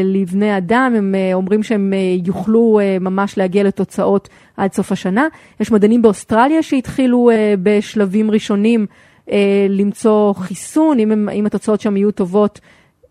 לבני 0.04 0.56
אדם, 0.58 0.92
הם 0.96 1.14
אה, 1.14 1.34
אומרים 1.34 1.62
שהם 1.62 1.92
אה, 1.92 1.98
יוכלו 2.24 2.80
ממש 3.00 3.38
להגיע 3.38 3.62
לתוצאות 3.62 4.28
עד 4.56 4.72
סוף 4.72 4.92
השנה. 4.92 5.28
יש 5.60 5.72
מדענים 5.72 6.02
באוסטרליה 6.02 6.62
שהתחילו 6.62 7.30
בשלבים 7.62 8.30
ראשונים 8.30 8.86
למצוא 9.68 10.32
חיסון, 10.34 10.98
אם, 10.98 11.12
הם, 11.12 11.28
אם 11.28 11.46
התוצאות 11.46 11.80
שם 11.80 11.96
יהיו 11.96 12.10
טובות. 12.10 12.60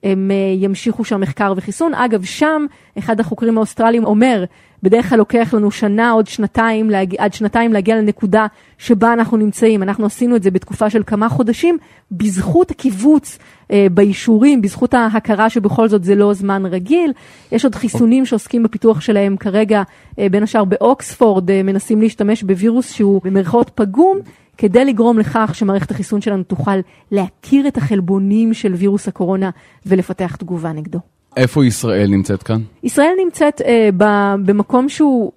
הם 0.03 0.31
ימשיכו 0.57 1.03
שם 1.03 1.21
מחקר 1.21 1.53
וחיסון. 1.57 1.93
אגב, 1.93 2.23
שם 2.23 2.65
אחד 2.97 3.19
החוקרים 3.19 3.57
האוסטרליים 3.57 4.05
אומר, 4.05 4.43
בדרך 4.83 5.09
כלל 5.09 5.17
לוקח 5.17 5.53
לנו 5.53 5.71
שנה, 5.71 6.11
עוד 6.11 6.27
שנתיים, 6.27 6.89
להג... 6.89 7.15
עד 7.17 7.33
שנתיים 7.33 7.73
להגיע 7.73 7.95
לנקודה 7.95 8.47
שבה 8.77 9.13
אנחנו 9.13 9.37
נמצאים. 9.37 9.83
אנחנו 9.83 10.05
עשינו 10.05 10.35
את 10.35 10.43
זה 10.43 10.51
בתקופה 10.51 10.89
של 10.89 11.03
כמה 11.07 11.29
חודשים, 11.29 11.77
בזכות 12.11 12.71
הקיצור 12.71 13.37
אה, 13.71 13.87
באישורים, 13.91 14.61
בזכות 14.61 14.93
ההכרה 14.93 15.49
שבכל 15.49 15.89
זאת 15.89 16.03
זה 16.03 16.15
לא 16.15 16.33
זמן 16.33 16.65
רגיל. 16.65 17.13
יש 17.51 17.65
עוד 17.65 17.75
חיסונים 17.75 18.25
שעוסקים 18.25 18.63
בפיתוח 18.63 19.01
שלהם 19.01 19.37
כרגע, 19.37 19.83
אה, 20.19 20.29
בין 20.31 20.43
השאר 20.43 20.63
באוקספורד, 20.63 21.51
אה, 21.51 21.63
מנסים 21.63 22.01
להשתמש 22.01 22.43
בווירוס 22.43 22.93
שהוא 22.93 23.21
במרכאות 23.23 23.71
פגום. 23.75 24.19
כדי 24.57 24.85
לגרום 24.85 25.19
לכך 25.19 25.51
שמערכת 25.53 25.91
החיסון 25.91 26.21
שלנו 26.21 26.43
תוכל 26.43 26.79
להכיר 27.11 27.67
את 27.67 27.77
החלבונים 27.77 28.53
של 28.53 28.73
וירוס 28.73 29.07
הקורונה 29.07 29.49
ולפתח 29.85 30.35
תגובה 30.35 30.71
נגדו. 30.71 30.99
איפה 31.37 31.65
ישראל 31.65 32.07
נמצאת 32.09 32.43
כאן? 32.43 32.61
ישראל 32.83 33.13
נמצאת 33.25 33.61
אה, 33.61 33.89
ב, 33.97 34.03
במקום 34.45 34.89
שהוא, 34.89 35.31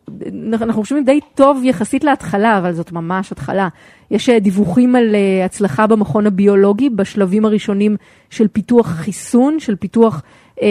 אנחנו 0.52 0.82
חושבים 0.82 1.04
די 1.04 1.20
טוב 1.34 1.60
יחסית 1.64 2.04
להתחלה, 2.04 2.58
אבל 2.58 2.72
זאת 2.72 2.92
ממש 2.92 3.32
התחלה. 3.32 3.68
יש 4.10 4.28
אה, 4.28 4.40
דיווחים 4.40 4.96
על 4.96 5.14
אה, 5.14 5.44
הצלחה 5.44 5.86
במכון 5.86 6.26
הביולוגי 6.26 6.90
בשלבים 6.90 7.44
הראשונים 7.44 7.96
של 8.30 8.48
פיתוח 8.48 8.86
חיסון, 8.86 9.60
של 9.60 9.76
פיתוח 9.76 10.22
אה, 10.62 10.68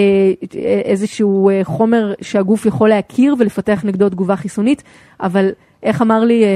איזשהו 0.85 1.49
אה, 1.49 1.61
חומר 1.63 2.13
שהגוף 2.21 2.65
יכול 2.65 2.89
להכיר 2.89 3.35
ולפתח 3.39 3.81
נגדו 3.83 4.09
תגובה 4.09 4.35
חיסונית, 4.35 4.83
אבל 5.19 5.49
איך 5.83 6.01
אמר 6.01 6.23
לי 6.23 6.43
אה, 6.43 6.49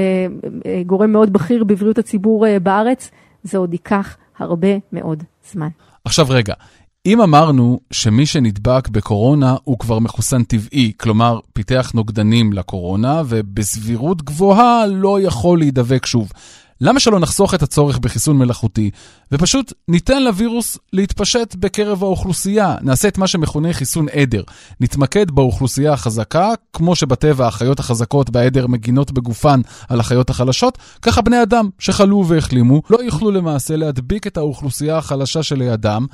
אה, 0.66 0.82
גורם 0.86 1.12
מאוד 1.12 1.32
בכיר 1.32 1.64
בבריאות 1.64 1.98
הציבור 1.98 2.46
אה, 2.46 2.58
בארץ, 2.58 3.10
זה 3.42 3.58
עוד 3.58 3.72
ייקח 3.72 4.16
הרבה 4.38 4.68
מאוד 4.92 5.22
זמן. 5.52 5.68
עכשיו 6.04 6.26
רגע, 6.28 6.54
אם 7.06 7.20
אמרנו 7.20 7.80
שמי 7.90 8.26
שנדבק 8.26 8.88
בקורונה 8.88 9.56
הוא 9.64 9.78
כבר 9.78 9.98
מחוסן 9.98 10.42
טבעי, 10.42 10.92
כלומר 10.96 11.38
פיתח 11.52 11.90
נוגדנים 11.94 12.52
לקורונה, 12.52 13.22
ובסבירות 13.28 14.22
גבוהה 14.22 14.86
לא 14.86 15.20
יכול 15.20 15.58
להידבק 15.58 16.06
שוב, 16.06 16.32
למה 16.80 17.00
שלא 17.00 17.20
נחסוך 17.20 17.54
את 17.54 17.62
הצורך 17.62 17.98
בחיסון 17.98 18.38
מלאכותי, 18.38 18.90
ופשוט 19.32 19.72
ניתן 19.88 20.22
לווירוס 20.22 20.78
להתפשט 20.92 21.54
בקרב 21.54 22.02
האוכלוסייה, 22.02 22.76
נעשה 22.82 23.08
את 23.08 23.18
מה 23.18 23.26
שמכונה 23.26 23.72
חיסון 23.72 24.06
עדר. 24.08 24.42
נתמקד 24.80 25.30
באוכלוסייה 25.30 25.92
החזקה, 25.92 26.52
כמו 26.72 26.96
שבטבע 26.96 27.46
החיות 27.46 27.80
החזקות 27.80 28.30
בעדר 28.30 28.66
מגינות 28.66 29.12
בגופן 29.12 29.60
על 29.88 30.00
החיות 30.00 30.30
החלשות, 30.30 30.78
ככה 31.02 31.22
בני 31.22 31.42
אדם 31.42 31.68
שחלו 31.78 32.24
והחלימו 32.26 32.82
לא 32.90 33.02
יוכלו 33.02 33.30
למעשה 33.30 33.76
להדביק 33.76 34.26
את 34.26 34.36
האוכלוסייה 34.36 34.96
החלשה 34.96 35.42
שלידם, 35.42 36.06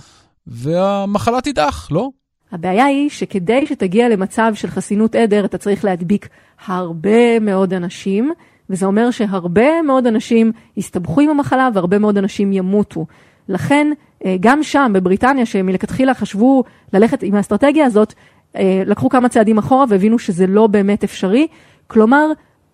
והמחלה 0.46 1.40
תידח, 1.40 1.88
לא? 1.92 2.11
הבעיה 2.52 2.84
היא 2.84 3.11
שכדי 3.11 3.66
שתגיע 3.66 4.08
למצב 4.08 4.52
של 4.54 4.68
חסינות 4.68 5.14
עדר, 5.14 5.44
אתה 5.44 5.58
צריך 5.58 5.84
להדביק 5.84 6.28
הרבה 6.66 7.40
מאוד 7.40 7.75
אנשים. 7.75 8.32
וזה 8.70 8.87
אומר 8.87 9.11
שהרבה 9.11 9.82
מאוד 9.82 10.06
אנשים 10.06 10.52
יסתבכו 10.76 11.20
עם 11.20 11.30
המחלה 11.30 11.68
והרבה 11.75 11.99
מאוד 11.99 12.18
אנשים 12.18 12.52
ימותו. 12.52 13.06
לכן, 13.49 13.92
אה, 14.25 14.37
גם 14.40 14.62
שם, 14.62 14.92
בבריטניה, 14.94 15.46
שמלכתחילה 15.46 16.14
חשבו 16.14 16.64
ללכת 16.92 17.22
עם 17.22 17.34
האסטרטגיה 17.34 17.87
הזאת, 17.87 18.14
אה, 18.56 18.82
לקחו 18.87 19.08
כמה 19.08 19.28
צעדים 19.28 19.58
אחורה 19.58 19.84
והבינו 19.88 20.18
שזה 20.18 20.46
לא 20.46 20.66
באמת 20.66 21.04
אפשרי. 21.04 21.46
כלומר, 21.87 22.26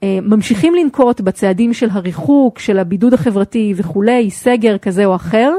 אה, 0.02 0.18
ממשיכים 0.22 0.75
לנקוט 0.75 1.20
בצעדים 1.20 1.75
של 1.75 1.88
הריחוק, 1.92 2.58
של 2.58 2.78
הבידוד 2.78 3.14
החברתי 3.14 3.75
וכולי, 3.76 4.30
סגר 4.30 4.78
כזה 4.78 5.04
או 5.04 5.14
אחר, 5.14 5.52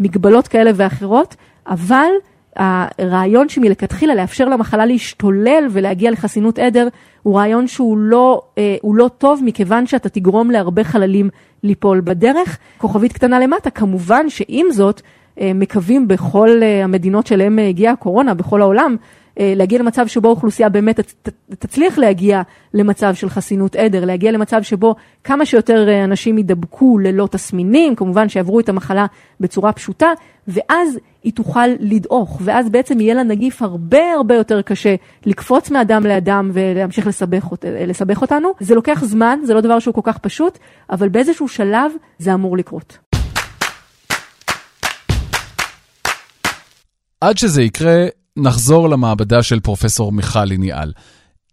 מגבלות 0.00 0.48
כאלה 0.48 0.70
ואחרות, 0.74 1.36
אבל 1.66 2.10
הרעיון 2.56 3.48
שמלכתחילה 3.48 4.14
לאפשר 4.14 4.48
למחלה 4.48 4.86
להשתולל 4.86 5.66
ולהגיע 5.70 6.10
לחסינות 6.10 6.58
עדר, 6.58 6.88
הוא 7.22 7.38
רעיון 7.38 7.66
שהוא 7.66 7.98
לא, 7.98 8.42
אה, 8.58 8.76
לא 8.94 9.08
טוב, 9.18 9.40
מכיוון 9.44 9.86
שאתה 9.86 10.08
תגרום 10.08 10.50
להרבה 10.50 10.84
חללים 10.84 11.30
ליפול 11.62 12.00
בדרך. 12.00 12.58
כוכבית 12.78 13.12
קטנה 13.12 13.40
למטה, 13.40 13.70
כמובן 13.70 14.30
שעם 14.30 14.66
זאת, 14.70 15.02
אה, 15.40 15.52
מקווים 15.54 16.08
בכל 16.08 16.48
אה, 16.62 16.84
המדינות 16.84 17.26
שלהם 17.26 17.58
הגיעה 17.58 17.92
הקורונה, 17.92 18.34
בכל 18.34 18.62
העולם, 18.62 18.96
אה, 19.00 19.17
להגיע 19.38 19.78
למצב 19.78 20.06
שבו 20.06 20.28
אוכלוסייה 20.28 20.68
באמת 20.68 21.00
תצליח 21.48 21.98
להגיע 21.98 22.42
למצב 22.74 23.14
של 23.14 23.28
חסינות 23.28 23.76
עדר, 23.76 24.04
להגיע 24.04 24.32
למצב 24.32 24.62
שבו 24.62 24.94
כמה 25.24 25.46
שיותר 25.46 25.88
אה, 25.88 26.04
אנשים 26.04 26.38
יידבקו 26.38 26.98
ללא 26.98 27.28
תסמינים, 27.30 27.94
כמובן 27.94 28.28
שיעברו 28.28 28.60
את 28.60 28.68
המחלה 28.68 29.06
בצורה 29.40 29.72
פשוטה, 29.72 30.06
ואז 30.48 30.98
היא 31.22 31.32
תוכל 31.32 31.66
לדעוך, 31.80 32.40
ואז 32.44 32.70
בעצם 32.70 33.00
יהיה 33.00 33.14
לנגיף 33.14 33.62
הרבה 33.62 34.12
הרבה 34.12 34.34
יותר 34.34 34.62
קשה 34.62 34.94
לקפוץ 35.26 35.70
מאדם 35.70 36.06
לאדם 36.06 36.50
ולהמשיך 36.52 37.06
לסבך, 37.06 37.48
לסבך 37.86 38.22
אותנו. 38.22 38.48
זה 38.60 38.74
לוקח 38.74 39.04
זמן, 39.04 39.38
זה 39.44 39.54
לא 39.54 39.60
דבר 39.60 39.78
שהוא 39.78 39.94
כל 39.94 40.00
כך 40.04 40.18
פשוט, 40.18 40.58
אבל 40.90 41.08
באיזשהו 41.08 41.48
שלב 41.48 41.92
זה 42.18 42.34
אמור 42.34 42.56
לקרות. 42.56 42.98
עד 47.20 47.38
שזה 47.38 47.62
יקרה, 47.62 48.06
נחזור 48.44 48.88
למעבדה 48.88 49.42
של 49.42 49.60
פרופסור 49.60 50.12
מיכל 50.12 50.44
ליניאל. 50.44 50.90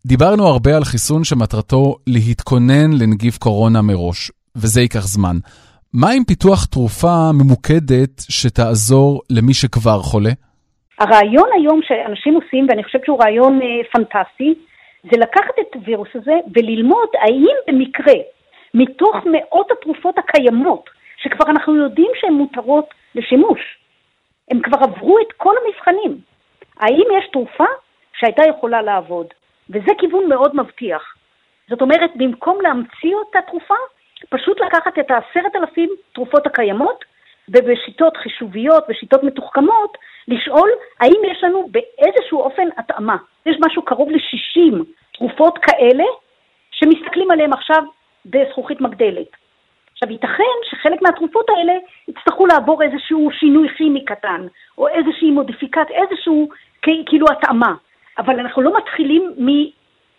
דיברנו 0.06 0.48
הרבה 0.48 0.78
על 0.78 0.84
חיסון 0.84 1.24
שמטרתו 1.24 1.96
להתכונן 2.08 2.90
לנגיף 3.02 3.38
קורונה 3.38 3.82
מראש, 3.82 4.32
וזה 4.56 4.82
ייקח 4.82 5.06
זמן. 5.16 5.38
מה 5.94 6.10
עם 6.12 6.24
פיתוח 6.24 6.66
תרופה 6.66 7.16
ממוקדת 7.40 8.16
שתעזור 8.30 9.22
למי 9.30 9.54
שכבר 9.54 10.00
חולה? 10.00 10.30
הרעיון 11.00 11.50
היום 11.58 11.80
שאנשים 11.88 12.34
עושים, 12.34 12.68
ואני 12.70 12.84
חושבת 12.84 13.06
שהוא 13.06 13.20
רעיון 13.24 13.62
אה, 13.62 13.68
פנטסטי, 13.92 14.54
זה 15.12 15.18
לקחת 15.18 15.56
את 15.62 15.76
הווירוס 15.76 16.10
הזה 16.16 16.36
וללמוד 16.56 17.10
האם 17.22 17.56
במקרה, 17.68 18.20
מתוך 18.74 19.16
מאות 19.32 19.68
התרופות 19.72 20.16
הקיימות, 20.18 20.90
שכבר 21.24 21.46
אנחנו 21.50 21.76
יודעים 21.76 22.12
שהן 22.20 22.34
מותרות 22.34 22.86
לשימוש, 23.16 23.60
הם 24.52 24.60
כבר 24.62 24.78
עברו 24.78 25.18
את 25.20 25.34
כל 25.38 25.54
המבחנים. 25.60 26.35
האם 26.80 27.06
יש 27.18 27.30
תרופה 27.32 27.66
שהייתה 28.20 28.44
יכולה 28.50 28.82
לעבוד? 28.82 29.28
וזה 29.70 29.92
כיוון 29.98 30.30
מאוד 30.30 30.56
מבטיח. 30.56 31.16
זאת 31.70 31.82
אומרת, 31.82 32.12
במקום 32.16 32.62
להמציא 32.62 33.16
אותה 33.16 33.40
תרופה, 33.42 33.76
פשוט 34.30 34.60
לקחת 34.62 35.00
את 35.00 35.12
העשרת 35.12 35.56
אלפים 35.56 35.90
תרופות 36.14 36.48
הקיימות, 36.48 37.06
ובשיטות 37.50 38.18
חישוביות 38.18 38.84
ושיטות 38.90 39.24
מתוחכמות, 39.24 39.98
לשאול 40.28 40.70
האם 41.00 41.22
יש 41.32 41.44
לנו 41.44 41.70
באיזשהו 41.72 42.40
אופן 42.40 42.68
התאמה. 42.78 43.18
יש 43.46 43.58
משהו 43.66 43.82
קרוב 43.82 44.10
ל-60 44.10 44.84
תרופות 45.14 45.58
כאלה, 45.58 46.04
שמסתכלים 46.72 47.32
עליהן 47.32 47.54
עכשיו 47.54 47.84
בזכוכית 48.26 48.82
מגדלת. 48.82 49.45
עכשיו, 49.96 50.12
ייתכן 50.12 50.56
שחלק 50.70 51.02
מהתרופות 51.02 51.46
האלה 51.50 51.74
יצטרכו 52.08 52.46
לעבור 52.46 52.84
איזשהו 52.84 53.30
שינוי 53.40 53.68
כימי 53.78 54.06
קטן, 54.06 54.48
או 54.78 54.88
איזושהי 54.88 55.32
מודיפיקט, 55.32 55.90
איזשהו 55.92 56.50
כאילו 56.82 57.26
התאמה. 57.32 57.74
אבל 58.18 58.40
אנחנו 58.40 58.62
לא 58.62 58.72
מתחילים 58.78 59.36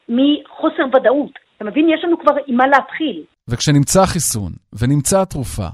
מחוסר 0.09 0.85
ודאות. 0.97 1.31
אתה 1.57 1.65
מבין? 1.65 1.89
יש 1.89 2.05
לנו 2.05 2.19
כבר 2.19 2.33
עם 2.47 2.57
מה 2.57 2.67
להתחיל. 2.67 3.25
וכשנמצא 3.49 4.01
חיסון 4.07 4.53
ונמצא 4.81 5.25
תרופה, 5.25 5.69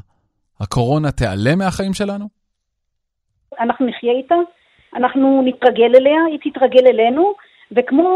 הקורונה 0.61 1.11
תיעלם 1.11 1.59
מהחיים 1.59 1.95
שלנו? 1.95 2.25
אנחנו 3.61 3.87
נחיה 3.87 4.13
איתה, 4.13 4.35
אנחנו 4.97 5.43
נתרגל 5.45 5.97
אליה, 5.97 6.25
היא 6.31 6.39
תתרגל 6.43 6.87
אלינו, 6.87 7.35
וכמו 7.77 8.09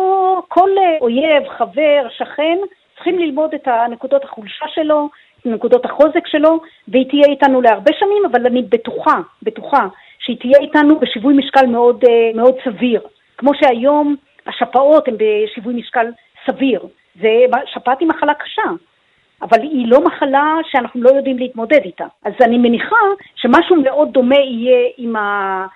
כל 0.49 0.70
אויב, 1.01 1.49
חבר, 1.59 2.07
שכן, 2.18 2.59
צריכים 2.94 3.18
ללמוד 3.18 3.55
את 3.55 3.68
הנקודות 3.68 4.25
החולשה 4.25 4.64
שלו, 4.75 5.09
נקודות 5.52 5.85
החוזק 5.85 6.26
שלו, 6.26 6.61
והיא 6.88 7.09
תהיה 7.11 7.26
איתנו 7.26 7.61
להרבה 7.61 7.92
שנים, 7.98 8.22
אבל 8.30 8.46
אני 8.46 8.62
בטוחה, 8.62 9.20
בטוחה, 9.42 9.87
שהיא 10.18 10.37
תהיה 10.40 10.59
איתנו 10.61 10.98
בשיווי 10.98 11.35
משקל 11.35 11.66
מאוד, 11.66 12.04
אה, 12.09 12.30
מאוד 12.35 12.54
סביר. 12.64 13.00
כמו 13.38 13.50
שהיום 13.54 14.16
השפעות 14.46 15.09
הן 15.09 15.14
בשיווי 15.14 15.74
משקל 15.74 16.06
סביר. 16.46 16.80
שפעת 17.66 18.00
היא 18.00 18.09
מחלה 18.09 18.35
קשה, 18.35 18.70
אבל 19.42 19.61
היא 19.62 19.88
לא 19.88 20.04
מחלה 20.04 20.54
שאנחנו 20.70 21.02
לא 21.02 21.11
יודעים 21.11 21.38
להתמודד 21.38 21.80
איתה. 21.85 22.04
אז 22.24 22.32
אני 22.40 22.59
מניחה 22.59 22.96
שמשהו 23.35 23.76
מאוד 23.76 24.12
דומה 24.12 24.37
יהיה 24.37 24.88
עם, 24.98 25.16
אה, 25.16 25.66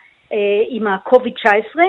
עם 0.68 0.86
ה-COVID-19. 0.86 1.80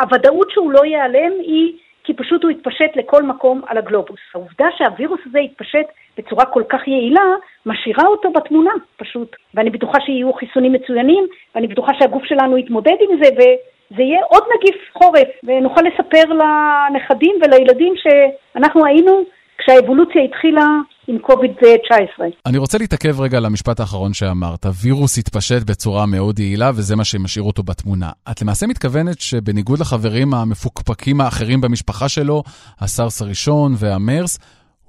הוודאות 0.00 0.50
שהוא 0.50 0.72
לא 0.72 0.84
ייעלם 0.84 1.32
היא 1.42 1.72
כי 2.10 2.16
פשוט 2.16 2.42
הוא 2.42 2.50
יתפשט 2.50 2.96
לכל 2.96 3.22
מקום 3.22 3.60
על 3.66 3.78
הגלובוס. 3.78 4.20
העובדה 4.34 4.66
שהווירוס 4.78 5.20
הזה 5.26 5.38
יתפשט 5.38 5.86
בצורה 6.18 6.44
כל 6.44 6.62
כך 6.68 6.88
יעילה, 6.88 7.34
משאירה 7.66 8.06
אותו 8.06 8.32
בתמונה 8.32 8.70
פשוט. 8.96 9.36
ואני 9.54 9.70
בטוחה 9.70 10.00
שיהיו 10.00 10.32
חיסונים 10.32 10.72
מצוינים, 10.72 11.26
ואני 11.54 11.66
בטוחה 11.66 11.92
שהגוף 11.98 12.24
שלנו 12.24 12.58
יתמודד 12.58 12.96
עם 13.00 13.24
זה, 13.24 13.30
וזה 13.34 14.02
יהיה 14.02 14.20
עוד 14.28 14.42
נגיף 14.56 14.76
חורף, 14.92 15.28
ונוכל 15.44 15.80
לספר 15.80 16.32
לנכדים 16.32 17.36
ולילדים 17.42 17.94
שאנחנו 17.96 18.86
היינו 18.86 19.24
כשהאבולוציה 19.60 20.22
התחילה 20.22 20.66
עם 21.06 21.18
קוביד-19. 21.18 22.22
אני 22.46 22.58
רוצה 22.58 22.78
להתעכב 22.78 23.20
רגע 23.20 23.38
על 23.38 23.44
המשפט 23.46 23.80
האחרון 23.80 24.12
שאמרת. 24.12 24.66
וירוס 24.82 25.18
התפשט 25.18 25.70
בצורה 25.70 26.06
מאוד 26.06 26.38
יעילה, 26.38 26.70
וזה 26.70 26.96
מה 26.96 27.04
שמשאיר 27.04 27.44
אותו 27.44 27.62
בתמונה. 27.62 28.10
את 28.30 28.42
למעשה 28.42 28.66
מתכוונת 28.66 29.20
שבניגוד 29.20 29.78
לחברים 29.80 30.34
המפוקפקים 30.34 31.20
האחרים 31.20 31.60
במשפחה 31.60 32.08
שלו, 32.08 32.42
הסארס 32.80 33.22
הראשון 33.22 33.72
והמרס, 33.80 34.38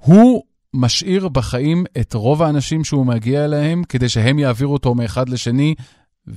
הוא 0.06 0.42
משאיר 0.84 1.28
בחיים 1.28 1.84
את 2.00 2.14
רוב 2.14 2.42
האנשים 2.42 2.84
שהוא 2.84 3.06
מגיע 3.06 3.44
אליהם, 3.44 3.82
כדי 3.88 4.08
שהם 4.08 4.38
יעבירו 4.38 4.72
אותו 4.72 4.94
מאחד 4.94 5.28
לשני, 5.28 5.74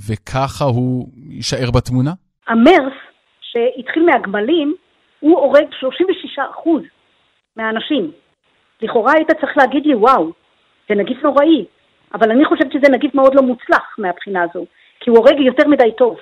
וככה 0.07 0.65
הוא 0.65 1.07
יישאר 1.29 1.71
בתמונה? 1.71 2.11
המרס, 2.47 2.97
שהתחיל 3.41 4.05
מהגמלים, 4.05 4.75
הוא 5.19 5.39
הורג 5.39 5.67
36% 5.81 6.81
מהאנשים. 7.57 8.24
לכאורה 8.81 9.13
היית 9.13 9.31
צריך 9.31 9.57
להגיד 9.57 9.85
לי, 9.85 9.95
וואו, 9.95 10.31
זה 10.89 10.95
נגיף 10.95 11.23
נוראי, 11.23 11.65
אבל 12.13 12.31
אני 12.31 12.45
חושבת 12.45 12.71
שזה 12.71 12.91
נגיף 12.91 13.15
מאוד 13.15 13.35
לא 13.35 13.41
מוצלח 13.41 13.95
מהבחינה 13.97 14.43
הזו, 14.43 14.65
כי 14.99 15.09
הוא 15.09 15.17
הורג 15.17 15.39
יותר 15.39 15.67
מדי 15.67 15.91
טוב. 15.97 16.17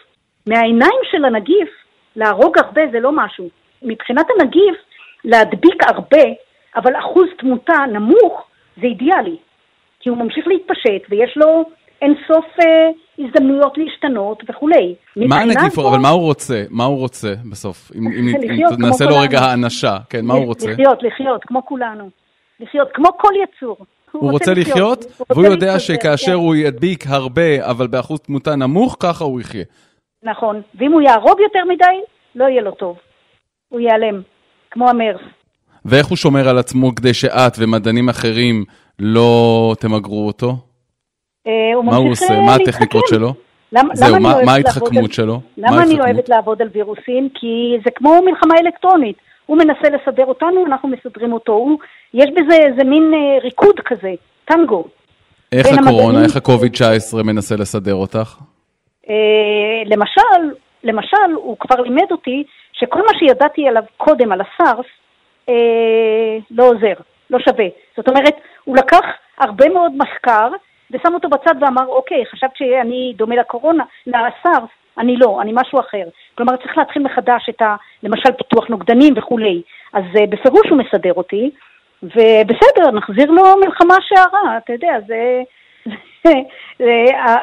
מהעיניים 0.47 0.99
של 1.11 1.25
הנגיף, 1.25 1.69
להרוג 2.15 2.57
הרבה 2.57 2.81
זה 2.91 2.99
לא 2.99 3.11
משהו. 3.11 3.49
מבחינת 3.83 4.25
הנגיף, 4.39 4.75
להדביק 5.23 5.83
הרבה, 5.87 6.23
אבל 6.75 6.95
אחוז 6.99 7.27
תמותה 7.37 7.77
נמוך, 7.93 8.47
זה 8.77 8.87
אידיאלי. 8.87 9.37
כי 9.99 10.09
הוא 10.09 10.17
ממשיך 10.17 10.47
להתפשט 10.47 11.07
ויש 11.09 11.37
לו 11.37 11.65
אין 12.01 12.15
סוף 12.27 12.45
אה, 12.59 12.89
הזדמנויות 13.19 13.77
להשתנות 13.77 14.43
וכולי. 14.49 14.95
מה 15.15 15.41
הנגיף, 15.41 15.75
פה... 15.75 15.89
אבל 15.89 15.97
מה 15.97 16.09
הוא 16.09 16.21
רוצה? 16.21 16.63
מה 16.69 16.83
הוא 16.83 16.99
רוצה 16.99 17.33
בסוף? 17.51 17.91
אם, 17.95 18.07
אם, 18.07 18.27
אם 18.51 18.81
נעשה 18.87 19.05
לו 19.05 19.19
רגע 19.19 19.39
האנשה, 19.39 19.97
כן, 20.09 20.25
מה 20.25 20.33
הוא 20.33 20.45
רוצה? 20.45 20.71
לחיות, 20.71 21.03
לחיות, 21.03 21.43
כמו 21.43 21.65
כולנו. 21.65 22.09
לחיות, 22.59 22.87
כמו 22.93 23.09
כל 23.17 23.31
יצור. 23.43 23.77
הוא, 24.11 24.21
הוא 24.21 24.31
רוצה, 24.31 24.51
לחיות, 24.53 25.05
לחיות 25.05 25.31
והוא 25.31 25.45
יודע 25.45 25.79
שכאשר 25.79 26.25
כן. 26.31 26.31
הוא 26.37 26.55
ידביק 26.55 27.03
הרבה, 27.07 27.69
אבל 27.69 27.87
באחוז 27.87 28.19
תמותה 28.19 28.55
נמוך, 28.55 28.97
ככה 28.99 29.23
הוא 29.23 29.41
יחיה. 29.41 29.63
נכון. 30.23 30.61
ואם 30.75 30.91
הוא 30.91 31.01
יהרוג 31.01 31.39
יותר 31.39 31.59
מדי, 31.69 31.99
לא 32.35 32.45
יהיה 32.45 32.61
לו 32.61 32.71
טוב. 32.71 32.97
הוא 33.69 33.79
ייעלם, 33.79 34.21
כמו 34.71 34.89
המרס. 34.89 35.21
ואיך 35.85 36.07
הוא 36.07 36.17
שומר 36.17 36.49
על 36.49 36.57
עצמו 36.57 36.95
כדי 36.95 37.13
שאת 37.13 37.53
ומדענים 37.59 38.09
אחרים 38.09 38.65
לא 38.99 39.73
תמגרו 39.79 40.27
אותו? 40.27 40.55
אה, 41.47 41.51
הוא 41.75 41.85
מה 41.85 41.95
הוא 41.95 42.11
עושה? 42.11 42.39
מה. 42.45 42.55
הטכניקות 42.55 43.03
שלו? 43.07 43.33
למה, 43.71 43.95
זהו, 43.95 44.07
למה 44.07 44.17
אני 44.17 44.23
מה- 44.23 44.33
אוהבת 44.33 44.45
מה 44.45 44.51
לעבוד 44.57 44.65
ההתחכמות 44.67 45.05
על- 45.09 45.11
שלו? 45.11 45.33
מה 45.57 45.67
למה 45.71 45.83
אני? 45.83 45.99
אוהבת 45.99 46.29
לעבוד 46.29 46.61
על 46.61 46.67
וירוסים? 46.73 47.29
כי 47.33 47.47
זה 47.85 47.91
כמו 47.95 48.19
מלחמה 48.25 48.53
אלקטרונית. 48.65 49.15
הוא 49.45 49.57
מנסה 49.57 49.89
לסדר 49.89 50.25
אותנו, 50.25 50.65
אנחנו 50.65 50.89
מסדרים 50.89 51.33
אותו. 51.33 51.51
הוא, 51.53 51.77
יש 52.13 52.29
בזה 52.29 52.55
איזה 52.65 52.83
מין 52.83 53.11
אה, 53.13 53.39
ריקוד 53.43 53.79
כזה, 53.85 54.13
טנגו. 54.45 54.83
איך 55.51 55.67
הקורונה, 55.67 55.89
המדענים- 56.07 56.23
איך 56.25 56.35
הקוביד-19 56.35 57.23
מנסה 57.23 57.55
לסדר 57.55 57.93
אותך? 57.93 58.37
אה, 59.09 59.15
למשל, 59.85 60.55
למשל, 60.83 61.31
הוא 61.35 61.57
כבר 61.59 61.81
לימד 61.81 62.11
אותי 62.11 62.43
שכל 62.73 62.99
מה 62.99 63.19
שידעתי 63.19 63.67
עליו 63.67 63.83
קודם, 63.97 64.31
על 64.31 64.41
הסארס, 64.41 64.85
אה, 65.49 65.53
לא 66.51 66.63
עוזר, 66.63 66.93
לא 67.29 67.39
שווה. 67.39 67.65
זאת 67.97 68.07
אומרת, 68.07 68.35
הוא 68.63 68.77
לקח 68.77 69.05
הרבה 69.37 69.69
מאוד 69.69 69.91
מחקר 69.97 70.49
ושם 70.91 71.13
אותו 71.13 71.29
בצד 71.29 71.55
ואמר, 71.61 71.85
אוקיי, 71.87 72.25
חשבת 72.31 72.55
שאני 72.55 73.13
דומה 73.17 73.35
לקורונה, 73.35 73.83
לסארס, 74.07 74.69
אני 74.97 75.15
לא, 75.17 75.41
אני 75.41 75.51
משהו 75.55 75.79
אחר. 75.79 76.03
כלומר, 76.35 76.55
צריך 76.55 76.77
להתחיל 76.77 77.03
מחדש 77.03 77.49
את 77.49 77.61
ה... 77.61 77.75
למשל 78.03 78.31
פיתוח 78.31 78.67
נוגדנים 78.67 79.13
וכולי. 79.17 79.61
אז 79.93 80.03
אה, 80.19 80.25
בפירוש 80.25 80.67
הוא 80.69 80.77
מסדר 80.77 81.13
אותי, 81.13 81.49
ובסדר, 82.03 82.91
נחזיר 82.93 83.31
לו 83.31 83.43
מלחמה 83.65 83.95
שערה, 84.01 84.57
אתה 84.57 84.73
יודע, 84.73 84.93
זה... 85.07 85.41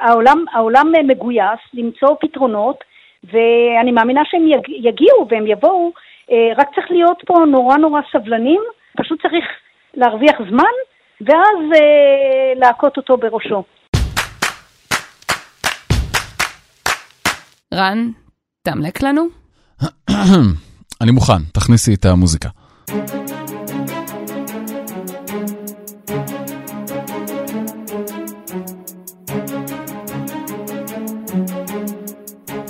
העולם, 0.02 0.44
העולם 0.52 0.92
מגויס 1.06 1.60
למצוא 1.74 2.16
פתרונות, 2.20 2.84
ואני 3.24 3.92
מאמינה 3.92 4.22
שהם 4.24 4.48
יג- 4.48 4.86
יגיעו 4.86 5.26
והם 5.28 5.46
יבואו, 5.46 5.92
אה, 6.30 6.52
רק 6.58 6.74
צריך 6.74 6.90
להיות 6.90 7.22
פה 7.26 7.34
נורא 7.46 7.76
נורא 7.76 8.00
סבלנים, 8.12 8.60
פשוט 8.96 9.22
צריך 9.22 9.44
להרוויח 9.94 10.36
זמן, 10.50 10.72
ואז 11.20 11.58
אה, 11.74 12.52
להכות 12.56 12.96
אותו 12.96 13.16
בראשו. 13.16 13.62
רן, 17.74 18.10
תמלק 18.62 19.02
לנו? 19.02 19.22
אני 21.00 21.10
מוכן, 21.10 21.42
תכניסי 21.52 21.94
את 21.94 22.04
המוזיקה. 22.04 22.48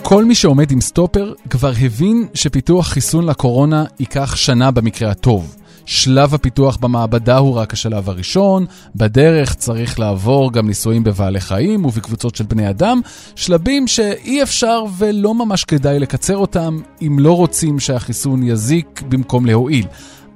כל 0.02 0.24
מי 0.24 0.34
שעומד 0.34 0.70
עם 0.70 0.80
סטופר 0.80 1.34
כבר 1.50 1.72
הבין 1.80 2.28
שפיתוח 2.34 2.86
חיסון 2.86 3.26
לקורונה 3.26 3.84
ייקח 4.00 4.36
שנה 4.36 4.70
במקרה 4.70 5.10
הטוב. 5.10 5.56
שלב 5.90 6.34
הפיתוח 6.34 6.76
במעבדה 6.76 7.38
הוא 7.38 7.54
רק 7.54 7.72
השלב 7.72 8.08
הראשון, 8.08 8.66
בדרך 8.96 9.54
צריך 9.54 10.00
לעבור 10.00 10.52
גם 10.52 10.66
ניסויים 10.66 11.04
בבעלי 11.04 11.40
חיים 11.40 11.84
ובקבוצות 11.84 12.34
של 12.36 12.44
בני 12.44 12.70
אדם, 12.70 13.00
שלבים 13.36 13.86
שאי 13.86 14.42
אפשר 14.42 14.84
ולא 14.98 15.34
ממש 15.34 15.64
כדאי 15.64 15.98
לקצר 15.98 16.36
אותם 16.36 16.80
אם 17.02 17.16
לא 17.18 17.36
רוצים 17.36 17.80
שהחיסון 17.80 18.42
יזיק 18.42 19.02
במקום 19.08 19.46
להועיל. 19.46 19.86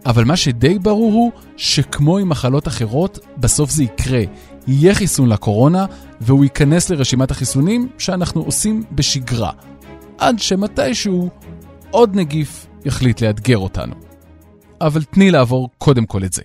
אבל 0.07 0.25
מה 0.25 0.37
שדי 0.37 0.79
ברור 0.79 1.13
הוא 1.13 1.33
שכמו 1.57 2.19
עם 2.19 2.29
מחלות 2.29 2.69
אחרות, 2.69 3.19
בסוף 3.37 3.71
זה 3.71 3.85
יקרה. 3.85 4.23
יהיה 4.67 4.95
חיסון 4.95 5.29
לקורונה, 5.29 5.87
והוא 6.21 6.45
ייכנס 6.45 6.91
לרשימת 6.91 7.31
החיסונים 7.31 7.89
שאנחנו 7.99 8.43
עושים 8.43 8.83
בשגרה. 8.93 9.51
עד 10.19 10.39
שמתישהו 10.39 11.31
עוד 11.91 12.17
נגיף 12.17 12.67
יחליט 12.85 13.21
לאתגר 13.21 13.59
אותנו. 13.59 14.04
אבל 14.81 15.03
תני 15.05 15.31
לעבור 15.31 15.71
קודם 15.79 16.07
כל 16.07 16.25
את 16.25 16.33
זה. 16.33 16.43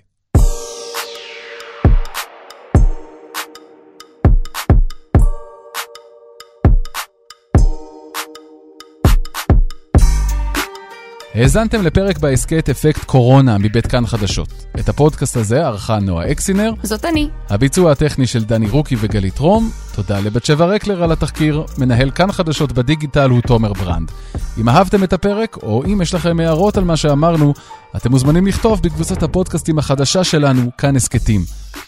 האזנתם 11.36 11.82
לפרק 11.82 12.18
בהסכת 12.18 12.70
אפקט 12.70 13.04
קורונה 13.04 13.58
מבית 13.58 13.88
כאן 13.88 14.06
חדשות. 14.06 14.65
את 14.80 14.89
הפודקאסט 14.89 15.38
הזה 15.38 15.65
ערכה 15.65 16.00
נועה 16.00 16.32
אקסינר, 16.32 16.74
זאת 16.84 17.06
אני. 17.06 17.30
הביצוע 17.50 17.92
הטכני 17.92 18.28
של 18.28 18.44
דני 18.44 18.70
רוקי 18.70 18.96
וגלית 19.00 19.39
רום, 19.39 19.72
תודה 19.96 20.20
לבת 20.20 20.46
שבע 20.46 20.65
רקלר 20.65 21.04
על 21.04 21.12
התחקיר, 21.12 21.63
מנהל 21.78 22.12
כאן 22.12 22.32
חדשות 22.32 22.72
בדיגיטל 22.72 23.30
הוא 23.30 23.42
תומר 23.42 23.74
ברנד. 23.74 24.12
אם 24.58 24.70
אהבתם 24.70 25.04
את 25.04 25.13
הפרק, 25.13 25.58
או 25.63 25.84
אם 25.86 26.02
יש 26.02 26.13
לכם 26.13 26.39
הערות 26.39 26.78
על 26.78 26.84
מה 26.84 26.98
שאמרנו, 26.98 27.54
אתם 27.96 28.12
מוזמנים 28.12 28.48
לכתוב 28.48 28.82
בקבוצת 28.82 29.24
הפודקאסטים 29.24 29.80
החדשה 29.80 30.24
שלנו, 30.24 30.72
כאן 30.78 30.96
הסכתים. 30.96 31.42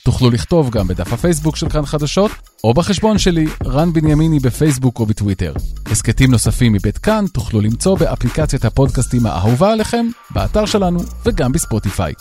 תוכלו 0.04 0.30
לכתוב 0.30 0.70
גם 0.70 0.88
בדף 0.88 1.14
הפייסבוק 1.14 1.56
של 1.56 1.70
כאן 1.70 1.86
חדשות, 1.86 2.32
או 2.64 2.74
בחשבון 2.74 3.18
שלי, 3.18 3.46
רן 3.66 3.94
בנימיני 3.94 4.40
בפייסבוק 4.40 5.00
או 5.00 5.06
בטוויטר. 5.06 5.54
הסכתים 5.86 6.32
נוספים 6.32 6.74
מבית 6.74 6.98
כאן 6.98 7.26
תוכלו 7.34 7.62
למצוא 7.62 7.98
באפליקציית 7.98 8.66
הפודקאסטים 8.66 9.26
האהובה 9.26 9.72
עליכם, 9.72 10.06
באתר 10.32 10.66
שלנו 10.66 11.00
וגם 11.26 11.52
בספוטיפיי. 11.52 12.14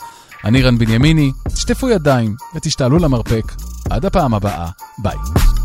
אני 0.45 0.61
רן 0.61 0.77
בנימיני, 0.77 1.31
תשטפו 1.47 1.89
ידיים 1.89 2.35
ותשתעלו 2.55 2.97
למרפק. 2.97 3.51
עד 3.89 4.05
הפעם 4.05 4.33
הבאה, 4.33 4.69
ביי. 4.97 5.60